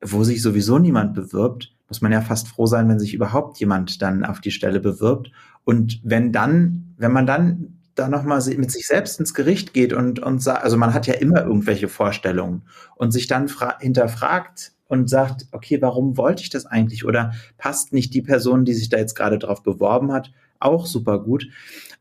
[0.00, 4.00] wo sich sowieso niemand bewirbt, muss man ja fast froh sein, wenn sich überhaupt jemand
[4.02, 5.30] dann auf die Stelle bewirbt.
[5.64, 10.18] Und wenn dann, wenn man dann da nochmal mit sich selbst ins Gericht geht und,
[10.20, 12.62] und sagt, also man hat ja immer irgendwelche Vorstellungen
[12.96, 13.50] und sich dann
[13.80, 17.04] hinterfragt und sagt, okay, warum wollte ich das eigentlich?
[17.04, 21.18] Oder passt nicht die Person, die sich da jetzt gerade drauf beworben hat, auch super
[21.18, 21.48] gut?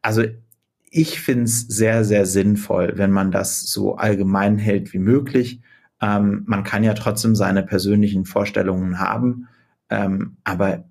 [0.01, 0.23] Also
[0.89, 5.61] ich finde es sehr, sehr sinnvoll, wenn man das so allgemein hält wie möglich.
[6.01, 9.47] Ähm, man kann ja trotzdem seine persönlichen Vorstellungen haben,
[9.89, 10.83] ähm, aber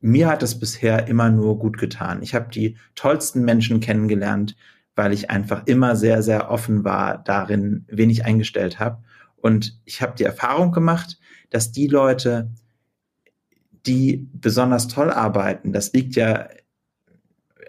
[0.00, 2.22] mir hat es bisher immer nur gut getan.
[2.22, 4.56] Ich habe die tollsten Menschen kennengelernt,
[4.94, 9.02] weil ich einfach immer sehr, sehr offen war darin, wen ich eingestellt habe.
[9.36, 11.18] Und ich habe die Erfahrung gemacht,
[11.50, 12.50] dass die Leute,
[13.86, 16.48] die besonders toll arbeiten, das liegt ja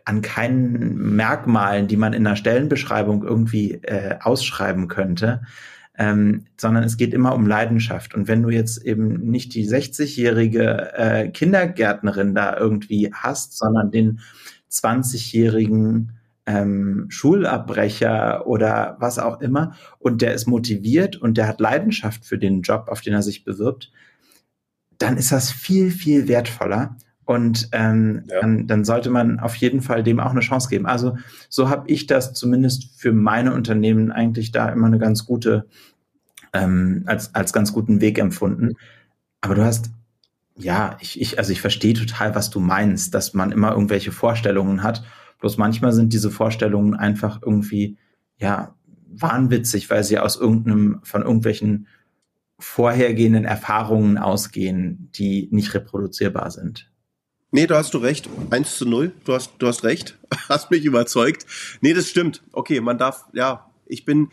[0.06, 5.44] an keinen Merkmalen, die man in einer Stellenbeschreibung irgendwie äh, ausschreiben könnte,
[6.00, 8.16] ähm, sondern es geht immer um Leidenschaft.
[8.16, 14.22] Und wenn du jetzt eben nicht die 60-jährige äh, Kindergärtnerin da irgendwie hast, sondern den
[14.72, 16.14] 20-jährigen
[16.46, 22.38] ähm, Schulabbrecher oder was auch immer und der ist motiviert und der hat Leidenschaft für
[22.38, 23.92] den Job, auf den er sich bewirbt,
[24.98, 26.96] dann ist das viel, viel wertvoller.
[27.30, 28.42] Und ähm, ja.
[28.42, 30.88] dann, dann sollte man auf jeden Fall dem auch eine Chance geben.
[30.88, 31.16] Also
[31.48, 35.68] so habe ich das zumindest für meine Unternehmen eigentlich da immer eine ganz gute
[36.54, 38.78] ähm, als, als ganz guten Weg empfunden.
[39.42, 39.92] Aber du hast,
[40.58, 44.82] ja, ich, ich, also ich verstehe total, was du meinst, dass man immer irgendwelche Vorstellungen
[44.82, 45.04] hat.
[45.40, 48.00] Bloß manchmal sind diese Vorstellungen einfach irgendwie,
[48.38, 48.74] ja,
[49.08, 51.86] wahnwitzig, weil sie aus irgendeinem, von irgendwelchen
[52.58, 56.89] vorhergehenden Erfahrungen ausgehen, die nicht reproduzierbar sind.
[57.52, 58.30] Nee, da hast du recht.
[58.52, 59.12] Eins zu null.
[59.26, 60.18] Du hast, du hast recht.
[60.48, 61.46] Hast mich überzeugt.
[61.82, 62.44] Nee, das stimmt.
[62.52, 64.30] Okay, man darf, ja, ich bin,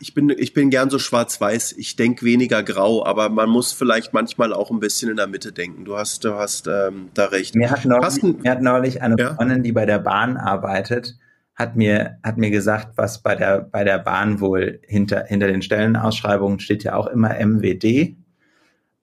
[0.00, 1.72] ich bin, ich bin gern so schwarz-weiß.
[1.72, 5.52] Ich denke weniger grau, aber man muss vielleicht manchmal auch ein bisschen in der Mitte
[5.52, 5.84] denken.
[5.84, 7.54] Du hast, du hast ähm, da recht.
[7.54, 9.34] Mir hat neulich, mir hat neulich eine ja?
[9.34, 11.16] Freundin, die bei der Bahn arbeitet,
[11.54, 15.60] hat mir, hat mir gesagt, was bei der, bei der Bahn wohl hinter, hinter den
[15.60, 18.16] Stellenausschreibungen steht ja auch immer MWD.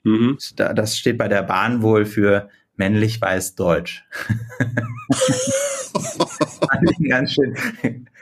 [0.03, 0.37] Mhm.
[0.55, 4.05] Das steht bei der Bahn wohl für männlich weiß Deutsch.
[6.69, 7.55] eine ganz schön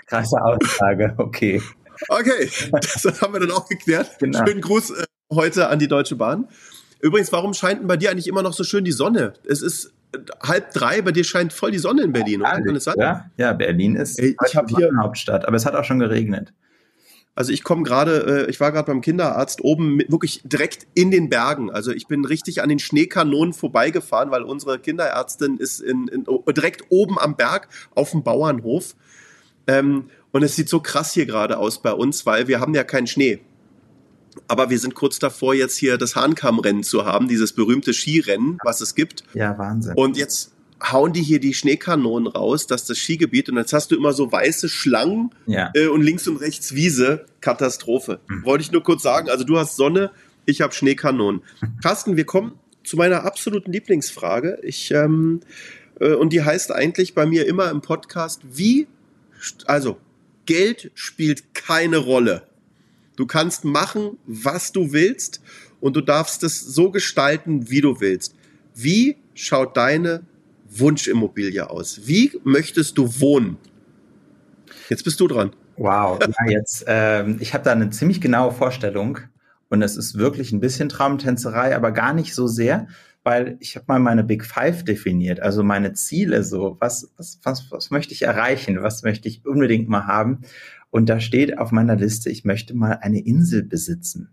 [0.08, 1.62] krasse Aussage, okay.
[2.10, 4.18] Okay, das haben wir dann auch geklärt.
[4.20, 4.46] Genau.
[4.46, 6.48] Schönen Gruß äh, heute an die Deutsche Bahn.
[7.02, 9.34] Übrigens, warum scheint denn bei dir eigentlich immer noch so schön die Sonne?
[9.48, 12.62] Es ist äh, halb drei, bei dir scheint voll die Sonne in Berlin, oder?
[12.62, 12.96] Kann sein?
[12.98, 16.54] Ja, ja, Berlin ist Ey, ich habe hier Hauptstadt, aber es hat auch schon geregnet.
[17.36, 21.10] Also ich komme gerade, äh, ich war gerade beim Kinderarzt oben mit, wirklich direkt in
[21.10, 21.72] den Bergen.
[21.72, 26.86] Also ich bin richtig an den Schneekanonen vorbeigefahren, weil unsere Kinderärztin ist in, in, direkt
[26.90, 28.96] oben am Berg auf dem Bauernhof.
[29.66, 32.84] Ähm, und es sieht so krass hier gerade aus bei uns, weil wir haben ja
[32.84, 33.40] keinen Schnee.
[34.48, 38.82] Aber wir sind kurz davor, jetzt hier das Hahnkammrennen zu haben, dieses berühmte Skirennen, was
[38.82, 39.24] es gibt.
[39.34, 39.94] Ja, Wahnsinn.
[39.96, 40.53] Und jetzt
[40.92, 44.32] hauen die hier die Schneekanonen raus, dass das Skigebiet und jetzt hast du immer so
[44.32, 45.72] weiße Schlangen ja.
[45.74, 47.26] äh, und links und rechts Wiese.
[47.42, 48.20] Katastrophe.
[48.28, 48.46] Mhm.
[48.46, 49.30] Wollte ich nur kurz sagen.
[49.30, 50.12] Also du hast Sonne,
[50.46, 51.42] ich habe Schneekanonen.
[51.82, 54.60] Carsten, wir kommen zu meiner absoluten Lieblingsfrage.
[54.62, 55.40] Ich ähm,
[56.00, 58.88] äh, und die heißt eigentlich bei mir immer im Podcast: Wie,
[59.66, 59.98] also
[60.46, 62.44] Geld spielt keine Rolle.
[63.16, 65.42] Du kannst machen, was du willst
[65.80, 68.36] und du darfst es so gestalten, wie du willst.
[68.74, 70.24] Wie schaut deine
[70.80, 72.02] Wunschimmobilie aus?
[72.06, 73.58] Wie möchtest du wohnen?
[74.90, 75.52] Jetzt bist du dran.
[75.78, 79.20] Wow, ja, jetzt, ähm, ich habe da eine ziemlich genaue Vorstellung
[79.70, 82.88] und es ist wirklich ein bisschen Traumtänzerei, aber gar nicht so sehr,
[83.24, 87.72] weil ich habe mal meine Big Five definiert, also meine Ziele so, was, was, was,
[87.72, 90.42] was möchte ich erreichen, was möchte ich unbedingt mal haben
[90.92, 94.30] und da steht auf meiner Liste, ich möchte mal eine Insel besitzen.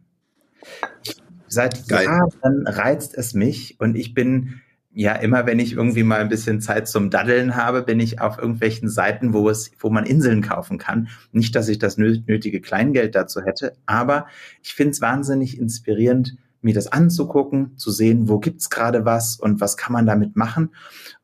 [1.03, 1.17] Ich,
[1.49, 2.05] seit Geil.
[2.05, 4.61] Jahren reizt es mich und ich bin
[4.93, 8.39] ja, immer wenn ich irgendwie mal ein bisschen Zeit zum Daddeln habe, bin ich auf
[8.39, 11.09] irgendwelchen Seiten, wo es, wo man Inseln kaufen kann.
[11.33, 14.27] Nicht, dass ich das nötige Kleingeld dazu hätte, aber
[14.63, 19.61] ich finde es wahnsinnig inspirierend, mir das anzugucken, zu sehen, wo gibt's gerade was und
[19.61, 20.71] was kann man damit machen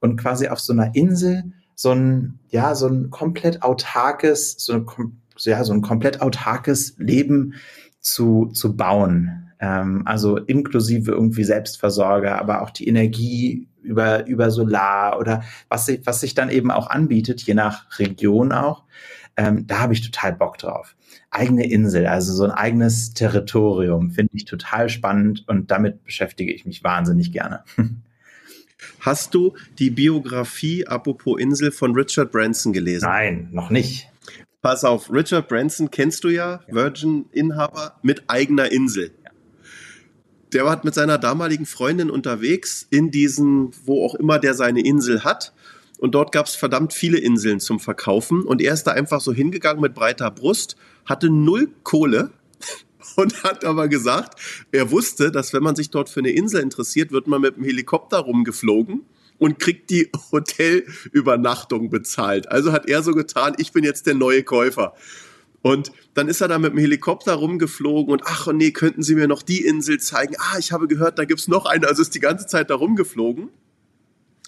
[0.00, 4.86] und quasi auf so einer Insel so ein, ja, so ein komplett autarkes, so ein,
[5.38, 7.54] ja, so ein komplett autarkes Leben
[8.00, 15.18] zu, zu bauen ähm, also inklusive irgendwie Selbstversorger, aber auch die Energie über, über Solar
[15.18, 18.84] oder was sich, was sich dann eben auch anbietet, je nach Region auch.
[19.36, 20.96] Ähm, da habe ich total Bock drauf.
[21.30, 26.64] Eigene Insel, also so ein eigenes Territorium, finde ich total spannend und damit beschäftige ich
[26.64, 27.62] mich wahnsinnig gerne.
[29.00, 33.06] Hast du die Biografie apropos Insel von Richard Branson gelesen?
[33.06, 34.10] Nein, noch nicht.
[34.62, 39.12] Pass auf, Richard Branson kennst du ja, Virgin-Inhaber mit eigener Insel
[40.56, 45.22] der war mit seiner damaligen Freundin unterwegs in diesen, wo auch immer der seine Insel
[45.22, 45.52] hat.
[45.98, 48.42] Und dort gab es verdammt viele Inseln zum Verkaufen.
[48.42, 52.30] Und er ist da einfach so hingegangen mit breiter Brust, hatte null Kohle
[53.16, 54.40] und hat aber gesagt,
[54.72, 57.64] er wusste, dass wenn man sich dort für eine Insel interessiert, wird man mit dem
[57.64, 59.02] Helikopter rumgeflogen
[59.36, 62.50] und kriegt die Hotelübernachtung bezahlt.
[62.50, 64.94] Also hat er so getan, ich bin jetzt der neue Käufer.
[65.62, 69.26] Und dann ist er da mit dem Helikopter rumgeflogen und ach nee, könnten Sie mir
[69.26, 70.34] noch die Insel zeigen?
[70.38, 71.88] Ah, ich habe gehört, da gibt es noch eine.
[71.88, 73.48] Also ist die ganze Zeit da rumgeflogen.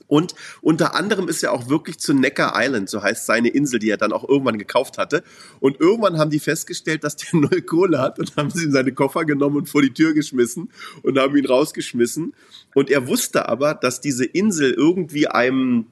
[0.09, 3.91] Und unter anderem ist er auch wirklich zu Necker Island, so heißt seine Insel, die
[3.91, 5.23] er dann auch irgendwann gekauft hatte.
[5.61, 8.93] Und irgendwann haben die festgestellt, dass der null Kohle hat und haben sie in seine
[8.93, 10.71] Koffer genommen und vor die Tür geschmissen
[11.03, 12.35] und haben ihn rausgeschmissen.
[12.75, 15.87] Und er wusste aber, dass diese Insel irgendwie einem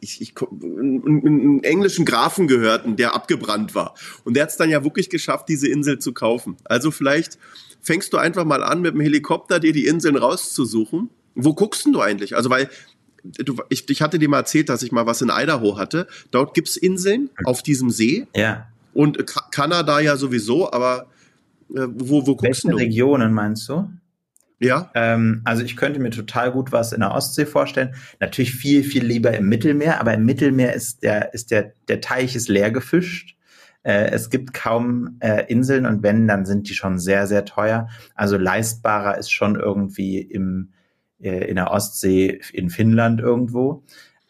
[0.00, 3.94] ich, ich, einen englischen Grafen gehörten, der abgebrannt war.
[4.24, 6.56] Und der hat es dann ja wirklich geschafft, diese Insel zu kaufen.
[6.64, 7.38] Also vielleicht
[7.82, 11.10] fängst du einfach mal an, mit dem Helikopter dir die Inseln rauszusuchen.
[11.34, 12.34] Wo guckst du eigentlich?
[12.36, 12.68] Also, weil
[13.22, 16.06] du, ich, ich hatte dir mal erzählt, dass ich mal was in Idaho hatte.
[16.30, 18.26] Dort gibt es Inseln auf diesem See.
[18.34, 18.68] Ja.
[18.94, 21.06] Und Kanada ja sowieso, aber
[21.70, 22.76] äh, wo, wo guckst Welche du?
[22.76, 23.90] Regionen meinst du?
[24.58, 24.90] Ja.
[24.94, 27.94] Ähm, also ich könnte mir total gut was in der Ostsee vorstellen.
[28.20, 32.34] Natürlich viel, viel lieber im Mittelmeer, aber im Mittelmeer ist der, ist der, der Teich
[32.34, 33.36] ist leer gefischt.
[33.82, 37.88] Äh, es gibt kaum äh, Inseln und wenn, dann sind die schon sehr, sehr teuer.
[38.14, 40.72] Also leistbarer ist schon irgendwie im,
[41.20, 43.84] äh, in der Ostsee in Finnland irgendwo.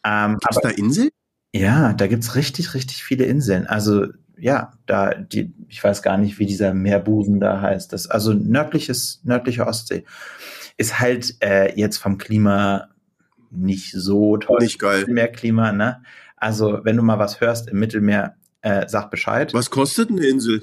[0.04, 1.10] Ähm, Gibt es da Inseln?
[1.54, 3.66] Ja, da gibt's richtig, richtig viele Inseln.
[3.66, 7.92] Also ja, da die, ich weiß gar nicht, wie dieser Meerbusen da heißt.
[7.92, 10.04] Das also nördliches nördliche Ostsee
[10.76, 12.88] ist halt äh, jetzt vom Klima
[13.50, 14.58] nicht so toll.
[14.60, 15.00] Nicht geil.
[15.00, 16.02] Mittelmeerklima, ne?
[16.36, 19.54] Also wenn du mal was hörst im Mittelmeer, äh, sag Bescheid.
[19.54, 20.62] Was kostet eine Insel?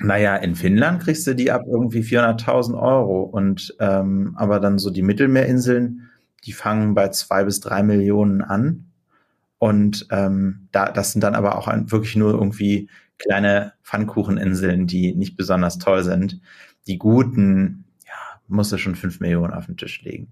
[0.00, 4.90] Naja, in Finnland kriegst du die ab irgendwie 400.000 Euro und ähm, aber dann so
[4.90, 6.08] die Mittelmeerinseln,
[6.44, 8.88] die fangen bei zwei bis drei Millionen an
[9.58, 15.36] und ähm, da, das sind dann aber auch wirklich nur irgendwie kleine Pfannkucheninseln, die nicht
[15.36, 16.40] besonders toll sind.
[16.86, 20.30] Die guten, ja, musst du schon fünf Millionen auf den Tisch legen.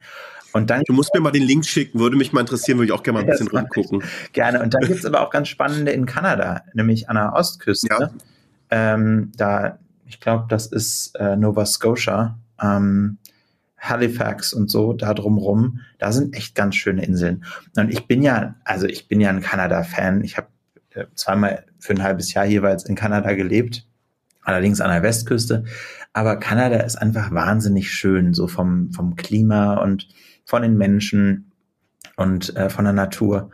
[0.53, 2.93] Und dann du musst mir mal den Link schicken, würde mich mal interessieren, würde ich
[2.93, 4.03] auch gerne mal ein bisschen rumgucken.
[4.33, 4.63] Gerne.
[4.63, 7.89] Und dann gibt's aber auch ganz spannende in Kanada, nämlich an der Ostküste.
[7.91, 8.11] Ja.
[8.71, 12.39] Ähm, da, ich glaube, das ist äh, Nova Scotia.
[12.63, 13.19] Ähm,
[13.79, 17.45] Halifax und so da drumrum, da sind echt ganz schöne Inseln.
[17.77, 20.25] Und ich bin ja, also ich bin ja ein Kanada-Fan.
[20.25, 20.49] Ich habe
[20.91, 23.87] äh, zweimal für ein halbes Jahr jeweils in Kanada gelebt.
[24.43, 25.65] allerdings an der Westküste.
[26.13, 30.09] Aber Kanada ist einfach wahnsinnig schön, so vom, vom Klima und
[30.45, 31.53] von den Menschen
[32.17, 33.51] und äh, von der Natur.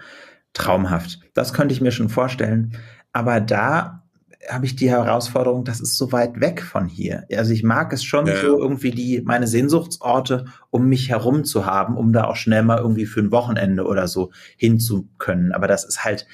[0.54, 1.20] Traumhaft.
[1.32, 2.76] Das könnte ich mir schon vorstellen.
[3.12, 4.02] Aber da
[4.48, 7.26] habe ich die Herausforderung, das ist so weit weg von hier.
[7.33, 8.40] Also ich mag es schon ja.
[8.40, 12.78] so irgendwie die, meine Sehnsuchtsorte um mich herum zu haben, um da auch schnell mal
[12.78, 15.52] irgendwie für ein Wochenende oder so hinzu können.
[15.52, 16.26] Aber das ist halt,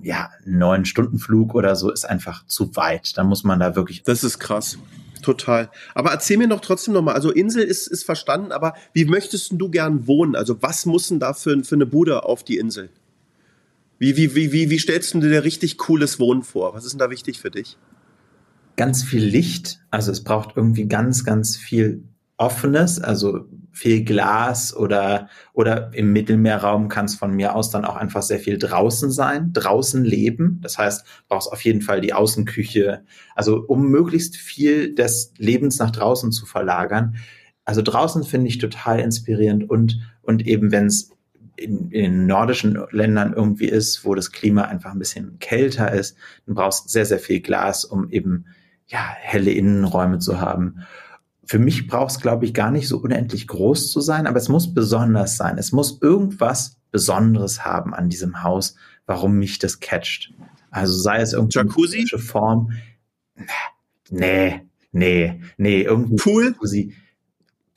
[0.00, 3.16] ja, neun Stunden Flug oder so ist einfach zu weit.
[3.16, 4.02] Da muss man da wirklich.
[4.02, 4.78] Das ist krass.
[5.22, 5.70] Total.
[5.94, 9.70] Aber erzähl mir doch trotzdem nochmal, also Insel ist, ist verstanden, aber wie möchtest du
[9.70, 10.36] gern wohnen?
[10.36, 12.90] Also was muss denn da für, für eine Bude auf die Insel?
[13.98, 16.74] Wie, wie, wie, wie, wie stellst du dir richtig cooles Wohnen vor?
[16.74, 17.78] Was ist denn da wichtig für dich?
[18.76, 19.80] Ganz viel Licht.
[19.90, 22.02] Also es braucht irgendwie ganz, ganz viel
[22.36, 27.96] Offenes, also viel Glas oder, oder im Mittelmeerraum kann es von mir aus dann auch
[27.96, 30.58] einfach sehr viel draußen sein, draußen leben.
[30.62, 33.04] Das heißt, brauchst auf jeden Fall die Außenküche,
[33.34, 37.16] also um möglichst viel des Lebens nach draußen zu verlagern.
[37.64, 41.15] Also draußen finde ich total inspirierend und, und eben wenn es
[41.56, 46.16] in, in nordischen Ländern irgendwie ist, wo das Klima einfach ein bisschen kälter ist,
[46.46, 48.46] dann brauchst sehr, sehr viel Glas, um eben
[48.86, 50.86] ja, helle Innenräume zu haben.
[51.44, 54.48] Für mich braucht es, glaube ich, gar nicht so unendlich groß zu sein, aber es
[54.48, 55.58] muss besonders sein.
[55.58, 60.32] Es muss irgendwas Besonderes haben an diesem Haus, warum mich das catcht.
[60.70, 62.06] Also sei es irgendeine Jacuzzi?
[62.18, 62.72] Form.
[64.10, 66.46] Nee, nee, nee, irgendwie Pool?
[66.46, 66.94] Jacuzzi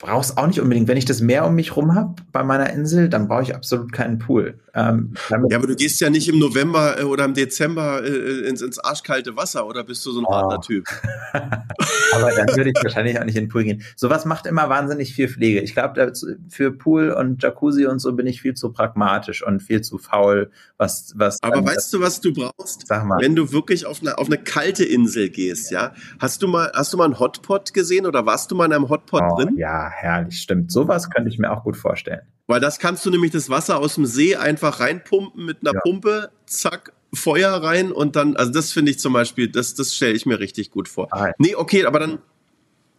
[0.00, 0.88] brauch's auch nicht unbedingt.
[0.88, 3.92] Wenn ich das Meer um mich rum habe bei meiner Insel, dann brauche ich absolut
[3.92, 4.58] keinen Pool.
[4.74, 8.62] Ähm, ja, aber du gehst ja nicht im November äh, oder im Dezember äh, ins,
[8.62, 10.32] ins arschkalte Wasser oder bist du so ein oh.
[10.32, 10.86] harter Typ?
[11.32, 13.82] aber dann würde ich wahrscheinlich auch nicht in den Pool gehen.
[13.94, 15.60] Sowas macht immer wahnsinnig viel Pflege.
[15.60, 16.12] Ich glaube,
[16.48, 20.50] für Pool und Jacuzzi und so bin ich viel zu pragmatisch und viel zu faul.
[20.78, 22.86] Was, was aber weißt du, was du brauchst?
[22.86, 23.18] Sag mal.
[23.20, 25.92] Wenn du wirklich auf eine, auf eine kalte Insel gehst, ja?
[26.18, 28.88] Hast du mal, hast du mal einen Hotpot gesehen oder warst du mal in einem
[28.88, 29.56] Hotpot oh, drin?
[29.58, 30.72] Ja, herrlich, stimmt.
[30.72, 32.22] Sowas könnte ich mir auch gut vorstellen.
[32.46, 35.80] Weil das kannst du nämlich das Wasser aus dem See einfach reinpumpen mit einer ja.
[35.80, 40.14] Pumpe, zack, Feuer rein und dann, also das finde ich zum Beispiel, das, das stelle
[40.14, 41.08] ich mir richtig gut vor.
[41.10, 42.18] Ah, Nee, okay, aber dann,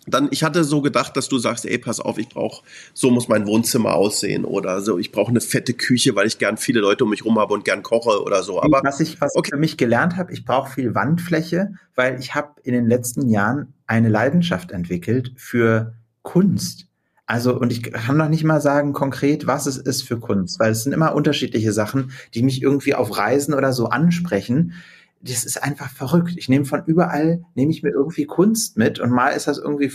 [0.08, 3.28] dann, ich hatte so gedacht, dass du sagst, ey, pass auf, ich brauche, so muss
[3.28, 7.04] mein Wohnzimmer aussehen oder so, ich brauche eine fette Küche, weil ich gern viele Leute
[7.04, 8.62] um mich rum habe und gern koche oder so.
[8.62, 9.52] Aber was ich, was okay.
[9.52, 13.74] für mich gelernt habe, ich brauche viel Wandfläche, weil ich habe in den letzten Jahren
[13.86, 16.88] eine Leidenschaft entwickelt für Kunst.
[17.26, 20.72] Also, und ich kann noch nicht mal sagen konkret, was es ist für Kunst, weil
[20.72, 24.74] es sind immer unterschiedliche Sachen, die mich irgendwie auf Reisen oder so ansprechen.
[25.22, 26.34] Das ist einfach verrückt.
[26.36, 29.92] Ich nehme von überall, nehme ich mir irgendwie Kunst mit und mal ist das irgendwie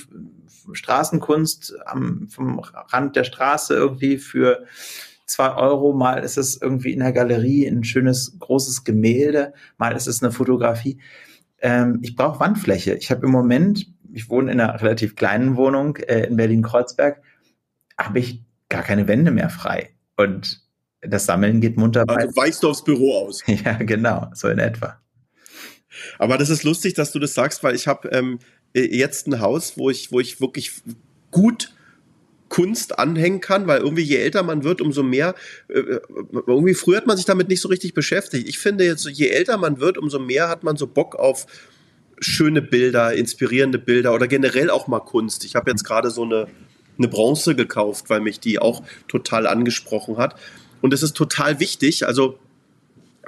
[0.72, 4.64] Straßenkunst am, vom Rand der Straße irgendwie für
[5.26, 10.06] zwei Euro, mal ist es irgendwie in der Galerie ein schönes großes Gemälde, mal ist
[10.06, 10.98] es eine Fotografie.
[11.60, 12.94] Ähm, ich brauche Wandfläche.
[12.94, 17.20] Ich habe im Moment ich wohne in einer relativ kleinen Wohnung äh, in Berlin-Kreuzberg,
[17.98, 19.90] habe ich gar keine Wände mehr frei.
[20.16, 20.62] Und
[21.02, 22.22] das Sammeln geht munter weiter.
[22.22, 23.42] Also weichst du aufs Büro aus.
[23.46, 24.98] Ja, genau, so in etwa.
[26.18, 28.38] Aber das ist lustig, dass du das sagst, weil ich habe ähm,
[28.72, 30.72] jetzt ein Haus, wo ich, wo ich wirklich
[31.30, 31.74] gut
[32.48, 35.34] Kunst anhängen kann, weil irgendwie je älter man wird, umso mehr,
[35.68, 36.00] äh,
[36.46, 38.48] irgendwie früher hat man sich damit nicht so richtig beschäftigt.
[38.48, 41.46] Ich finde jetzt, je älter man wird, umso mehr hat man so Bock auf
[42.20, 45.44] schöne Bilder, inspirierende Bilder oder generell auch mal Kunst.
[45.44, 46.46] Ich habe jetzt gerade so eine,
[46.98, 50.36] eine Bronze gekauft, weil mich die auch total angesprochen hat.
[50.80, 52.06] Und es ist total wichtig.
[52.06, 52.38] Also,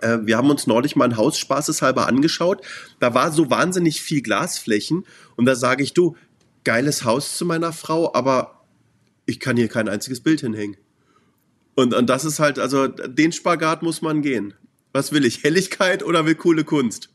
[0.01, 2.63] äh, wir haben uns neulich mal ein Haus spaßeshalber angeschaut.
[3.01, 5.05] Da war so wahnsinnig viel Glasflächen.
[5.37, 6.17] Und da sage ich, du,
[6.65, 8.65] geiles Haus zu meiner Frau, aber
[9.27, 10.77] ich kann hier kein einziges Bild hinhängen.
[11.75, 14.55] Und, und das ist halt, also den Spagat muss man gehen.
[14.93, 15.45] Was will ich?
[15.45, 17.11] Helligkeit oder will coole Kunst?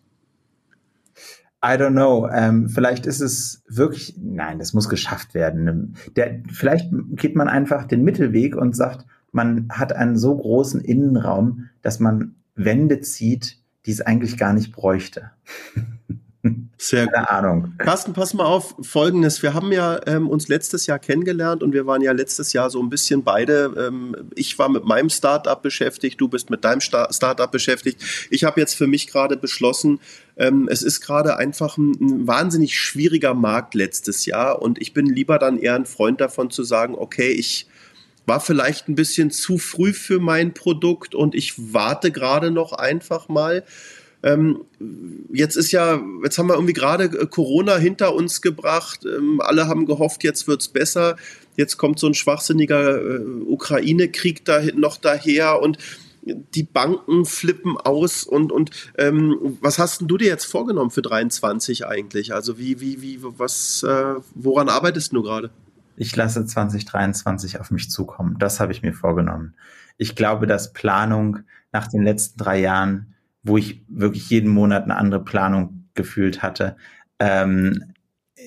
[1.63, 2.28] I don't know.
[2.30, 5.95] Ähm, vielleicht ist es wirklich, nein, das muss geschafft werden.
[6.17, 11.69] Der, vielleicht geht man einfach den Mittelweg und sagt, man hat einen so großen Innenraum,
[11.82, 15.32] dass man Wände zieht, die es eigentlich gar nicht bräuchte.
[16.77, 17.32] Sehr Keine gut.
[17.32, 17.73] Ahnung.
[17.77, 19.41] Carsten, pass mal auf, folgendes.
[19.41, 22.84] Wir haben ja ähm, uns letztes Jahr kennengelernt und wir waren ja letztes Jahr so
[22.84, 23.74] ein bisschen beide.
[23.78, 28.03] Ähm, ich war mit meinem Startup beschäftigt, du bist mit deinem Star Startup beschäftigt.
[28.30, 30.01] Ich habe jetzt für mich gerade beschlossen,
[30.36, 35.05] ähm, es ist gerade einfach ein, ein wahnsinnig schwieriger Markt letztes Jahr und ich bin
[35.05, 37.67] lieber dann eher ein Freund davon zu sagen, okay, ich
[38.26, 43.30] war vielleicht ein bisschen zu früh für mein Produkt und ich warte gerade noch einfach
[43.30, 43.63] mal
[44.24, 44.61] ähm,
[45.32, 49.05] jetzt ist ja, jetzt haben wir irgendwie gerade äh, Corona hinter uns gebracht.
[49.05, 51.17] Ähm, alle haben gehofft, jetzt wird's besser.
[51.55, 55.78] Jetzt kommt so ein schwachsinniger äh, Ukraine-Krieg da noch daher und
[56.26, 61.01] die Banken flippen aus und, und ähm, was hast denn du dir jetzt vorgenommen für
[61.01, 62.34] 23 eigentlich?
[62.34, 65.49] Also wie, wie, wie, was, äh, woran arbeitest du gerade?
[65.97, 68.38] Ich lasse 2023 auf mich zukommen.
[68.39, 69.53] Das habe ich mir vorgenommen.
[69.97, 71.39] Ich glaube, dass Planung
[71.71, 73.12] nach den letzten drei Jahren,
[73.43, 76.77] wo ich wirklich jeden Monat eine andere Planung gefühlt hatte,
[77.19, 77.93] ähm,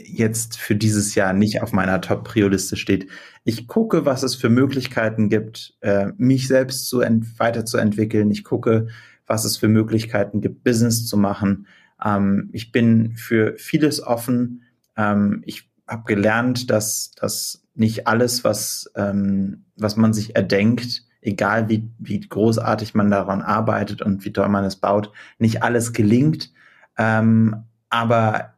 [0.05, 3.09] jetzt für dieses Jahr nicht auf meiner Top-Prio-Liste steht.
[3.45, 8.31] Ich gucke, was es für Möglichkeiten gibt, äh, mich selbst zu weiterzuentwickeln.
[8.31, 8.89] Ich gucke,
[9.27, 11.67] was es für Möglichkeiten gibt, Business zu machen.
[12.05, 14.63] Ähm, ich bin für vieles offen.
[14.97, 21.69] Ähm, ich habe gelernt, dass, dass nicht alles, was, ähm, was man sich erdenkt, egal
[21.69, 26.53] wie, wie großartig man daran arbeitet und wie toll man es baut, nicht alles gelingt.
[26.97, 28.55] Ähm, aber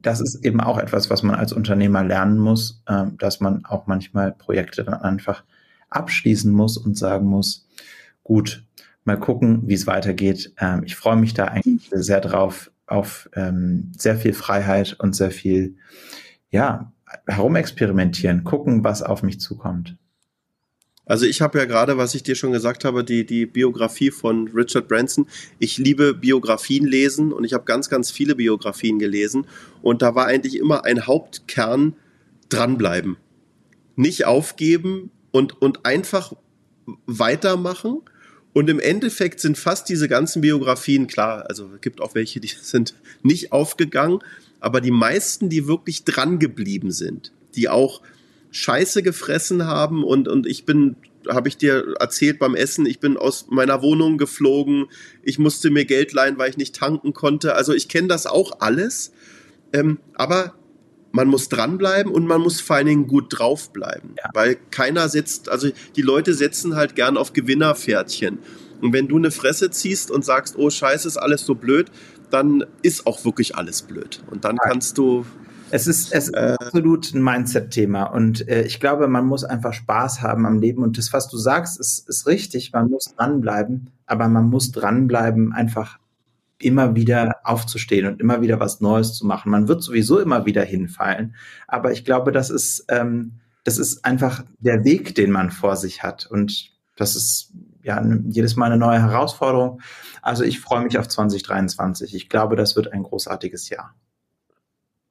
[0.00, 3.86] das ist eben auch etwas, was man als Unternehmer lernen muss, äh, dass man auch
[3.86, 5.44] manchmal Projekte dann einfach
[5.88, 7.68] abschließen muss und sagen muss,
[8.24, 8.64] gut,
[9.04, 10.52] mal gucken, wie es weitergeht.
[10.58, 15.30] Ähm, ich freue mich da eigentlich sehr drauf, auf ähm, sehr viel Freiheit und sehr
[15.30, 15.76] viel,
[16.50, 16.92] ja,
[17.26, 19.96] herumexperimentieren, gucken, was auf mich zukommt.
[21.10, 24.46] Also ich habe ja gerade, was ich dir schon gesagt habe, die, die Biografie von
[24.46, 25.26] Richard Branson.
[25.58, 29.48] Ich liebe Biografien lesen und ich habe ganz, ganz viele Biografien gelesen.
[29.82, 31.96] Und da war eigentlich immer ein Hauptkern
[32.48, 33.16] dranbleiben.
[33.96, 36.32] Nicht aufgeben und, und einfach
[37.06, 38.02] weitermachen.
[38.52, 41.44] Und im Endeffekt sind fast diese ganzen Biografien klar.
[41.48, 42.94] Also es gibt auch welche, die sind
[43.24, 44.20] nicht aufgegangen.
[44.60, 48.00] Aber die meisten, die wirklich dran geblieben sind, die auch
[48.50, 50.96] Scheiße gefressen haben und, und ich bin,
[51.28, 54.86] habe ich dir erzählt beim Essen, ich bin aus meiner Wohnung geflogen,
[55.22, 57.54] ich musste mir Geld leihen, weil ich nicht tanken konnte.
[57.54, 59.12] Also ich kenne das auch alles,
[59.72, 60.54] ähm, aber
[61.12, 64.30] man muss dranbleiben und man muss vor allen Dingen gut draufbleiben, ja.
[64.32, 68.38] weil keiner setzt, also die Leute setzen halt gern auf Gewinnerpferdchen.
[68.80, 71.90] Und wenn du eine Fresse ziehst und sagst, oh Scheiße, ist alles so blöd,
[72.30, 74.22] dann ist auch wirklich alles blöd.
[74.30, 75.26] Und dann kannst du
[75.70, 79.72] es ist, es ist äh, absolut ein Mindset-Thema und äh, ich glaube, man muss einfach
[79.72, 82.72] Spaß haben am Leben und das, was du sagst, ist, ist richtig.
[82.72, 85.98] Man muss dranbleiben, aber man muss dranbleiben, einfach
[86.58, 89.50] immer wieder aufzustehen und immer wieder was Neues zu machen.
[89.50, 91.34] Man wird sowieso immer wieder hinfallen,
[91.66, 96.02] aber ich glaube, das ist, ähm, das ist einfach der Weg, den man vor sich
[96.02, 97.52] hat und das ist
[97.82, 99.80] ja jedes Mal eine neue Herausforderung.
[100.20, 102.14] Also ich freue mich auf 2023.
[102.14, 103.94] Ich glaube, das wird ein großartiges Jahr.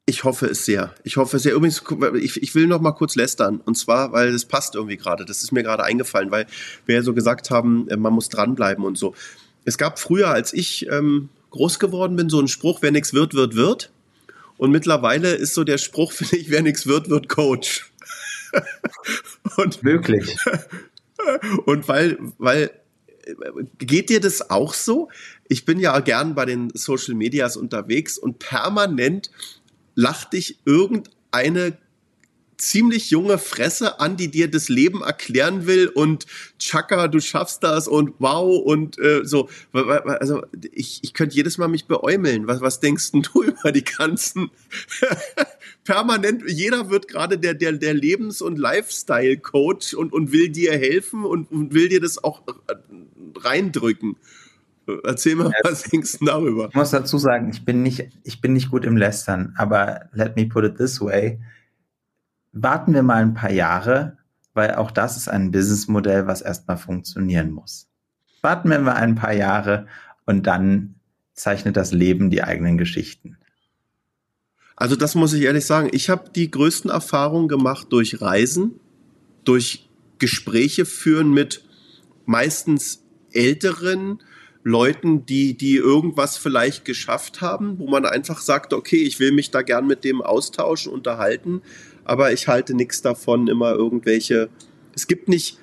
[0.09, 0.95] Ich hoffe es sehr.
[1.03, 1.53] Ich hoffe es sehr.
[1.53, 1.83] Übrigens,
[2.19, 3.61] ich, ich will noch mal kurz lästern.
[3.63, 5.23] Und zwar, weil das passt irgendwie gerade.
[5.23, 6.47] Das ist mir gerade eingefallen, weil
[6.87, 9.13] wir ja so gesagt haben, äh, man muss dranbleiben und so.
[9.65, 13.35] Es gab früher, als ich ähm, groß geworden bin, so einen Spruch, wer nichts wird,
[13.35, 13.91] wird, wird.
[14.57, 17.91] Und mittlerweile ist so der Spruch, finde ich, wer nichts wird, wird Coach.
[19.57, 20.35] und möglich.
[21.65, 22.71] Und weil, weil
[23.77, 25.09] geht dir das auch so?
[25.47, 29.29] Ich bin ja gern bei den Social Medias unterwegs und permanent
[29.95, 31.77] lacht dich irgendeine
[32.59, 36.25] ziemlich junge Fresse an, die dir das Leben erklären will und
[36.59, 39.49] Chaka, du schaffst das und wow und äh, so.
[39.71, 42.47] Also ich, ich könnte jedes Mal mich beäumeln.
[42.47, 44.51] Was, was denkst denn du über die ganzen
[45.85, 51.23] permanent, jeder wird gerade der, der, der Lebens- und Lifestyle-Coach und, und will dir helfen
[51.23, 52.43] und, und will dir das auch
[53.37, 54.17] reindrücken.
[55.03, 56.69] Erzähl mal, was denkst du darüber?
[56.69, 60.35] Ich muss dazu sagen, ich bin nicht, ich bin nicht gut im Lästern, aber let
[60.35, 61.39] me put it this way.
[62.51, 64.17] Warten wir mal ein paar Jahre,
[64.53, 67.87] weil auch das ist ein Businessmodell, was erstmal funktionieren muss.
[68.41, 69.87] Warten wir mal ein paar Jahre
[70.25, 70.95] und dann
[71.33, 73.37] zeichnet das Leben die eigenen Geschichten.
[74.75, 75.89] Also das muss ich ehrlich sagen.
[75.91, 78.79] Ich habe die größten Erfahrungen gemacht durch Reisen,
[79.43, 81.65] durch Gespräche führen mit
[82.25, 84.21] meistens älteren,
[84.63, 89.51] Leuten, die, die irgendwas vielleicht geschafft haben, wo man einfach sagt, okay, ich will mich
[89.51, 91.61] da gern mit dem austauschen, unterhalten,
[92.03, 94.49] aber ich halte nichts davon, immer irgendwelche.
[94.93, 95.59] Es gibt nicht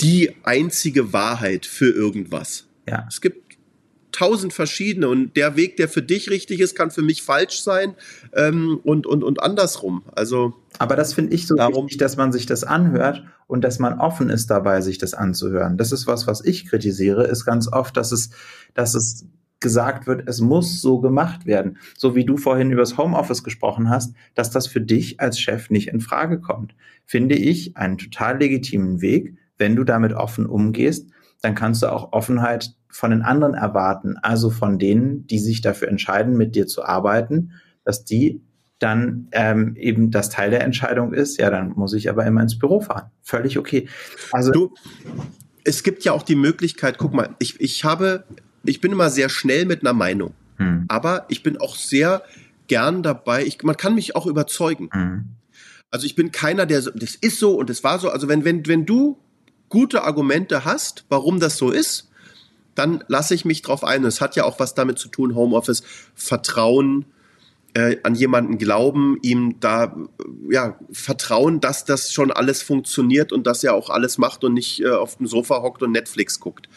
[0.00, 2.66] die einzige Wahrheit für irgendwas.
[2.88, 3.06] Ja.
[3.08, 3.47] Es gibt
[4.12, 7.94] tausend verschiedene und der Weg, der für dich richtig ist, kann für mich falsch sein
[8.34, 10.02] ähm, und, und, und andersrum.
[10.14, 10.54] Also.
[10.78, 13.98] Aber das finde ich so darum, wichtig, dass man sich das anhört und dass man
[13.98, 15.76] offen ist dabei, sich das anzuhören.
[15.76, 18.30] Das ist was, was ich kritisiere, ist ganz oft, dass es,
[18.74, 19.26] dass es
[19.60, 21.78] gesagt wird, es muss so gemacht werden.
[21.96, 25.70] So wie du vorhin über das Homeoffice gesprochen hast, dass das für dich als Chef
[25.70, 26.74] nicht in Frage kommt.
[27.04, 31.10] Finde ich einen total legitimen Weg, wenn du damit offen umgehst,
[31.42, 35.88] dann kannst du auch Offenheit von den anderen erwarten, also von denen, die sich dafür
[35.88, 37.52] entscheiden, mit dir zu arbeiten,
[37.84, 38.42] dass die
[38.78, 42.58] dann ähm, eben das Teil der Entscheidung ist, ja, dann muss ich aber immer ins
[42.58, 43.10] Büro fahren.
[43.22, 43.88] Völlig okay.
[44.32, 44.74] Also du,
[45.64, 48.24] es gibt ja auch die Möglichkeit, guck mal, ich, ich habe,
[48.64, 50.84] ich bin immer sehr schnell mit einer Meinung, hm.
[50.88, 52.22] aber ich bin auch sehr
[52.68, 53.44] gern dabei.
[53.44, 54.88] Ich, man kann mich auch überzeugen.
[54.92, 55.24] Hm.
[55.90, 58.10] Also ich bin keiner, der so, das ist so und das war so.
[58.10, 59.18] Also wenn, wenn, wenn du
[59.68, 62.07] gute Argumente hast, warum das so ist,
[62.78, 64.04] dann lasse ich mich drauf ein.
[64.04, 65.82] Es hat ja auch was damit zu tun, Homeoffice,
[66.14, 67.06] Vertrauen,
[67.74, 69.96] äh, an jemanden glauben, ihm da
[70.50, 74.80] ja vertrauen, dass das schon alles funktioniert und dass er auch alles macht und nicht
[74.80, 76.68] äh, auf dem Sofa hockt und Netflix guckt.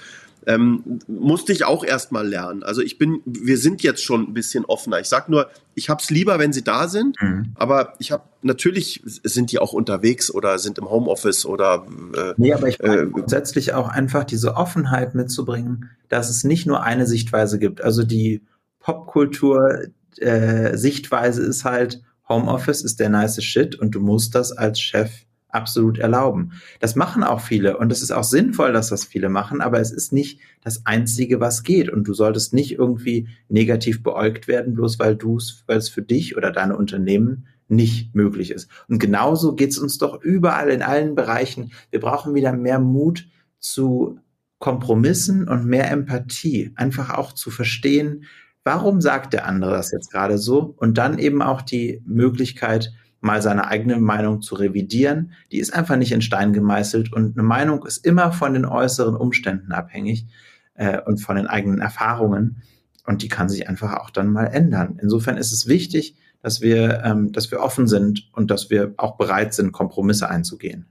[0.47, 2.63] Ähm, musste ich auch erstmal lernen.
[2.63, 4.99] Also ich bin, wir sind jetzt schon ein bisschen offener.
[4.99, 7.51] Ich sag nur, ich hab's lieber, wenn sie da sind, mhm.
[7.55, 11.85] aber ich habe natürlich sind die auch unterwegs oder sind im Homeoffice oder
[12.17, 16.83] äh, Nee, aber ich äh, grundsätzlich auch einfach diese Offenheit mitzubringen, dass es nicht nur
[16.83, 17.81] eine Sichtweise gibt.
[17.81, 18.41] Also die
[18.79, 19.85] Popkultur,
[20.17, 25.11] äh, Sichtweise ist halt, Homeoffice ist der nice Shit und du musst das als Chef
[25.53, 26.53] absolut erlauben.
[26.79, 29.91] Das machen auch viele und es ist auch sinnvoll, dass das viele machen, aber es
[29.91, 34.99] ist nicht das Einzige, was geht und du solltest nicht irgendwie negativ beäugt werden, bloß
[34.99, 38.69] weil du es, weil es für dich oder deine Unternehmen nicht möglich ist.
[38.89, 41.71] Und genauso geht es uns doch überall in allen Bereichen.
[41.89, 43.27] Wir brauchen wieder mehr Mut
[43.59, 44.19] zu
[44.59, 48.25] Kompromissen und mehr Empathie, einfach auch zu verstehen,
[48.63, 50.75] warum sagt der andere das jetzt gerade so?
[50.77, 55.33] Und dann eben auch die Möglichkeit, mal seine eigene Meinung zu revidieren.
[55.51, 59.15] Die ist einfach nicht in Stein gemeißelt und eine Meinung ist immer von den äußeren
[59.15, 60.25] Umständen abhängig
[60.73, 62.63] äh, und von den eigenen Erfahrungen
[63.05, 64.99] und die kann sich einfach auch dann mal ändern.
[65.01, 69.17] Insofern ist es wichtig, dass wir, ähm, dass wir offen sind und dass wir auch
[69.17, 70.85] bereit sind, Kompromisse einzugehen.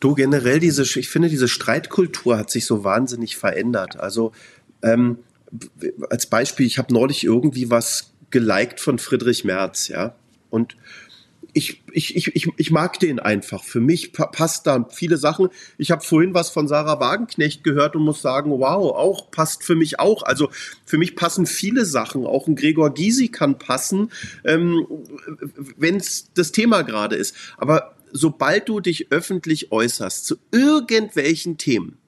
[0.00, 4.00] Du generell diese, ich finde, diese Streitkultur hat sich so wahnsinnig verändert.
[4.00, 4.32] Also
[4.82, 5.18] ähm,
[6.10, 10.14] als Beispiel, ich habe neulich irgendwie was geliked von Friedrich Merz, ja.
[10.48, 10.76] Und
[11.52, 13.64] ich, ich, ich, ich, ich mag den einfach.
[13.64, 15.48] Für mich passt da viele Sachen.
[15.78, 19.74] Ich habe vorhin was von Sarah Wagenknecht gehört und muss sagen, wow, auch passt für
[19.74, 20.22] mich auch.
[20.22, 20.50] Also
[20.84, 22.26] für mich passen viele Sachen.
[22.26, 24.10] Auch ein Gregor Gysi kann passen,
[24.44, 24.86] ähm,
[25.76, 27.34] wenn es das Thema gerade ist.
[27.56, 31.98] Aber sobald du dich öffentlich äußerst zu irgendwelchen Themen,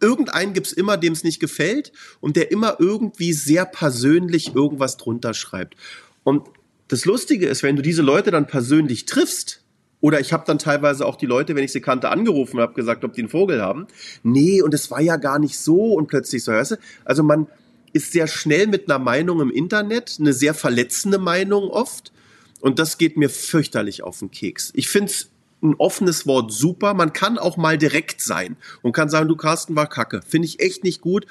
[0.00, 5.34] irgendeinen gibt's immer, dem es nicht gefällt und der immer irgendwie sehr persönlich irgendwas drunter
[5.34, 5.76] schreibt.
[6.22, 6.48] Und
[6.90, 9.62] das Lustige ist, wenn du diese Leute dann persönlich triffst,
[10.00, 12.74] oder ich habe dann teilweise auch die Leute, wenn ich sie kannte, angerufen und habe
[12.74, 13.86] gesagt, ob die einen Vogel haben.
[14.22, 16.76] Nee, und es war ja gar nicht so und plötzlich so, hörst du?
[17.04, 17.46] Also man
[17.92, 22.12] ist sehr schnell mit einer Meinung im Internet, eine sehr verletzende Meinung oft.
[22.60, 24.72] Und das geht mir fürchterlich auf den Keks.
[24.74, 25.30] Ich find's
[25.62, 26.94] ein offenes Wort super.
[26.94, 30.22] Man kann auch mal direkt sein und kann sagen, du Carsten war kacke.
[30.26, 31.26] Finde ich echt nicht gut.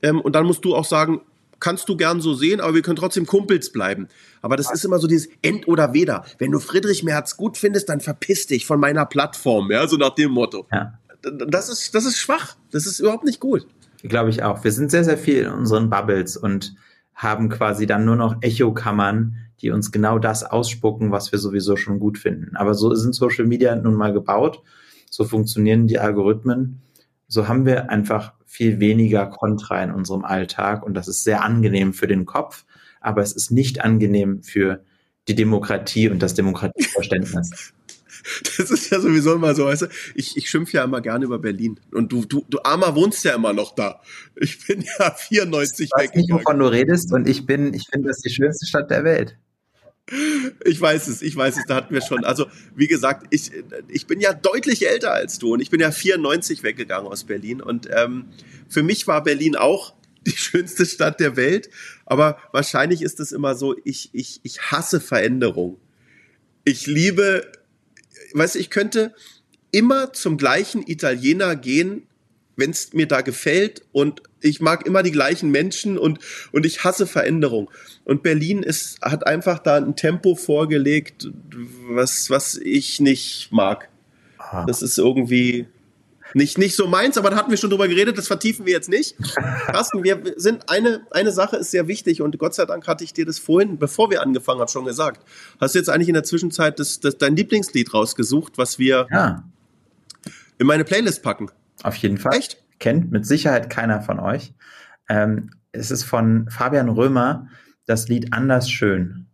[0.00, 1.20] Ähm, und dann musst du auch sagen,
[1.62, 4.08] kannst du gern so sehen, aber wir können trotzdem Kumpels bleiben.
[4.42, 6.24] Aber das ist immer so dieses End oder Weder.
[6.38, 10.14] Wenn du Friedrich Merz gut findest, dann verpiss dich von meiner Plattform, ja, so nach
[10.14, 10.66] dem Motto.
[10.70, 10.98] Ja.
[11.22, 12.56] Das ist, das ist schwach.
[12.72, 13.66] Das ist überhaupt nicht gut.
[14.02, 14.64] Glaube ich auch.
[14.64, 16.74] Wir sind sehr, sehr viel in unseren Bubbles und
[17.14, 22.00] haben quasi dann nur noch Echokammern, die uns genau das ausspucken, was wir sowieso schon
[22.00, 22.56] gut finden.
[22.56, 24.60] Aber so sind Social Media nun mal gebaut.
[25.08, 26.82] So funktionieren die Algorithmen.
[27.32, 31.94] So haben wir einfach viel weniger Kontra in unserem Alltag und das ist sehr angenehm
[31.94, 32.66] für den Kopf,
[33.00, 34.84] aber es ist nicht angenehm für
[35.28, 37.72] die Demokratie und das Demokratieverständnis.
[38.56, 41.40] Das ist ja sowieso immer so, weißt du, ich, ich schimpfe ja immer gerne über
[41.40, 41.80] Berlin.
[41.90, 44.00] Und du, du, du Armer wohnst ja immer noch da.
[44.36, 48.10] Ich bin ja 94 ich weiß nicht, wovon du redest und ich bin, ich finde
[48.10, 49.38] das die schönste Stadt der Welt.
[50.64, 52.24] Ich weiß es, ich weiß es, da hatten wir schon.
[52.24, 53.52] Also, wie gesagt, ich,
[53.88, 57.62] ich bin ja deutlich älter als du und ich bin ja 94 weggegangen aus Berlin.
[57.62, 58.26] Und ähm,
[58.68, 59.94] für mich war Berlin auch
[60.26, 61.70] die schönste Stadt der Welt.
[62.04, 65.78] Aber wahrscheinlich ist es immer so, ich, ich, ich hasse Veränderung.
[66.64, 67.50] Ich liebe,
[68.34, 69.14] weißt du, ich könnte
[69.70, 72.06] immer zum gleichen Italiener gehen,
[72.56, 76.18] wenn es mir da gefällt und ich mag immer die gleichen Menschen und,
[76.52, 77.70] und ich hasse Veränderung.
[78.04, 81.30] Und Berlin ist, hat einfach da ein Tempo vorgelegt,
[81.88, 83.88] was, was ich nicht mag.
[84.38, 84.66] Aha.
[84.66, 85.66] Das ist irgendwie
[86.34, 88.88] nicht, nicht so meins, aber da hatten wir schon drüber geredet, das vertiefen wir jetzt
[88.88, 89.16] nicht.
[89.66, 93.12] Carsten, wir sind, eine, eine Sache ist sehr wichtig und Gott sei Dank hatte ich
[93.12, 95.26] dir das vorhin, bevor wir angefangen haben, schon gesagt.
[95.60, 99.44] Hast du jetzt eigentlich in der Zwischenzeit das, das, dein Lieblingslied rausgesucht, was wir ja.
[100.58, 101.50] in meine Playlist packen?
[101.82, 102.36] Auf jeden Fall.
[102.36, 102.62] Echt?
[102.78, 104.54] Kennt mit Sicherheit keiner von euch.
[105.08, 107.48] Ähm, es ist von Fabian Römer
[107.86, 109.26] das Lied Anders schön.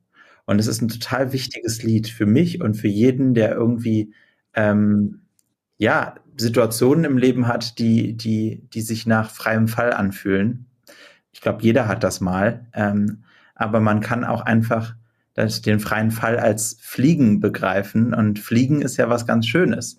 [0.47, 4.15] Und es ist ein total wichtiges Lied für mich und für jeden, der irgendwie
[4.55, 5.21] ähm,
[5.77, 10.67] ja Situationen im Leben hat, die die die sich nach freiem Fall anfühlen.
[11.33, 12.67] Ich glaube, jeder hat das mal.
[12.73, 13.25] Ähm,
[13.55, 14.95] aber man kann auch einfach
[15.35, 18.15] das, den freien Fall als Fliegen begreifen.
[18.15, 19.99] Und Fliegen ist ja was ganz Schönes.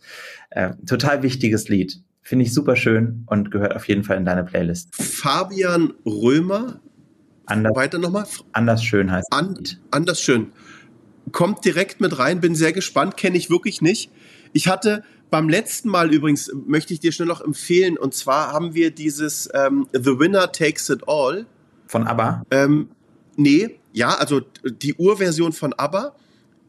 [0.49, 4.43] Äh, total wichtiges Lied Finde ich super schön und gehört auf jeden Fall in deine
[4.43, 4.89] Playlist.
[4.93, 6.79] Fabian Römer.
[7.47, 8.25] Anders, Weiter nochmal.
[8.51, 9.57] anders schön heißt An,
[9.89, 10.51] anders schön.
[11.31, 14.11] Kommt direkt mit rein, bin sehr gespannt, kenne ich wirklich nicht.
[14.53, 18.75] Ich hatte beim letzten Mal übrigens, möchte ich dir schnell noch empfehlen, und zwar haben
[18.75, 21.47] wir dieses ähm, The Winner Takes It All.
[21.87, 22.43] von ABBA.
[22.51, 22.89] Ähm,
[23.37, 26.13] nee, ja, also die Urversion von ABBA.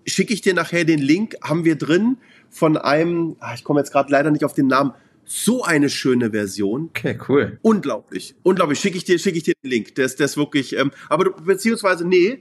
[0.06, 2.16] Schicke ich dir nachher den Link, haben wir drin
[2.48, 4.94] von einem, ah, ich komme jetzt gerade leider nicht auf den Namen,
[5.32, 6.86] so eine schöne Version.
[6.88, 7.58] Okay, cool.
[7.62, 8.34] Unglaublich.
[8.42, 8.80] Unglaublich.
[8.80, 9.94] Schicke ich dir, schicke ich dir den Link.
[9.94, 12.40] Der ist, der ist wirklich, ähm, aber du, beziehungsweise, nee,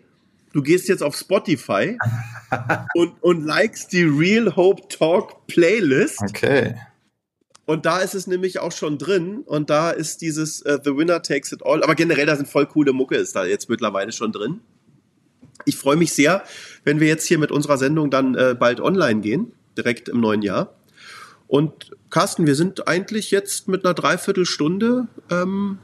[0.54, 2.00] du gehst jetzt auf Spotify
[2.96, 6.20] und, und likest die Real Hope Talk Playlist.
[6.22, 6.78] Okay.
[7.68, 9.44] Und da ist es nämlich auch schon drin.
[9.46, 11.84] Und da ist dieses äh, The Winner Takes It All.
[11.84, 14.62] Aber generell, da sind voll coole Mucke, ist da jetzt mittlerweile schon drin.
[15.66, 16.44] Ich freue mich sehr,
[16.86, 20.42] wenn wir jetzt hier mit unserer Sendung dann äh, bald online gehen, direkt im neuen
[20.42, 20.74] Jahr.
[21.50, 25.80] Und Carsten, wir sind eigentlich jetzt mit einer Dreiviertelstunde ähm,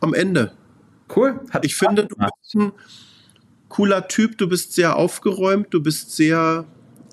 [0.00, 0.52] am Ende.
[1.14, 1.40] Cool.
[1.50, 2.70] Hat Ich finde, du bist ein
[3.68, 6.66] cooler Typ, du bist sehr aufgeräumt, du bist sehr,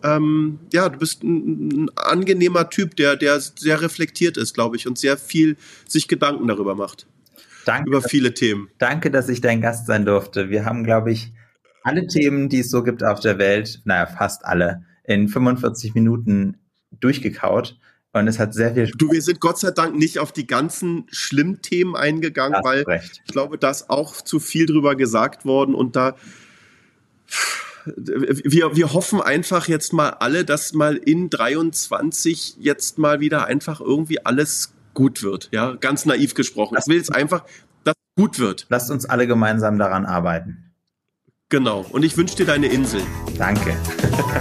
[0.03, 4.87] ähm, ja, du bist ein, ein angenehmer Typ, der, der sehr reflektiert ist, glaube ich,
[4.87, 7.07] und sehr viel sich Gedanken darüber macht,
[7.65, 8.69] Danke, über viele Themen.
[8.77, 10.51] danke, dass ich dein Gast sein durfte.
[10.51, 11.33] Wir haben, glaube ich,
[11.81, 16.57] alle Themen, die es so gibt auf der Welt, naja, fast alle, in 45 Minuten
[16.91, 17.77] durchgekaut.
[18.11, 20.47] Und es hat sehr viel Spaß Du, wir sind Gott sei Dank nicht auf die
[20.47, 22.65] ganzen schlimmen Themen eingegangen, gemacht.
[22.65, 23.21] weil Recht.
[23.25, 26.15] ich glaube, da ist auch zu viel drüber gesagt worden und da
[27.85, 33.79] wir, wir hoffen einfach jetzt mal alle, dass mal in 23 jetzt mal wieder einfach
[33.79, 35.49] irgendwie alles gut wird.
[35.51, 36.77] Ja, ganz naiv gesprochen.
[36.79, 37.45] Ich will jetzt einfach,
[37.83, 38.65] dass es gut wird.
[38.69, 40.71] Lasst uns alle gemeinsam daran arbeiten.
[41.49, 41.85] Genau.
[41.89, 43.01] Und ich wünsche dir deine Insel.
[43.37, 43.75] Danke.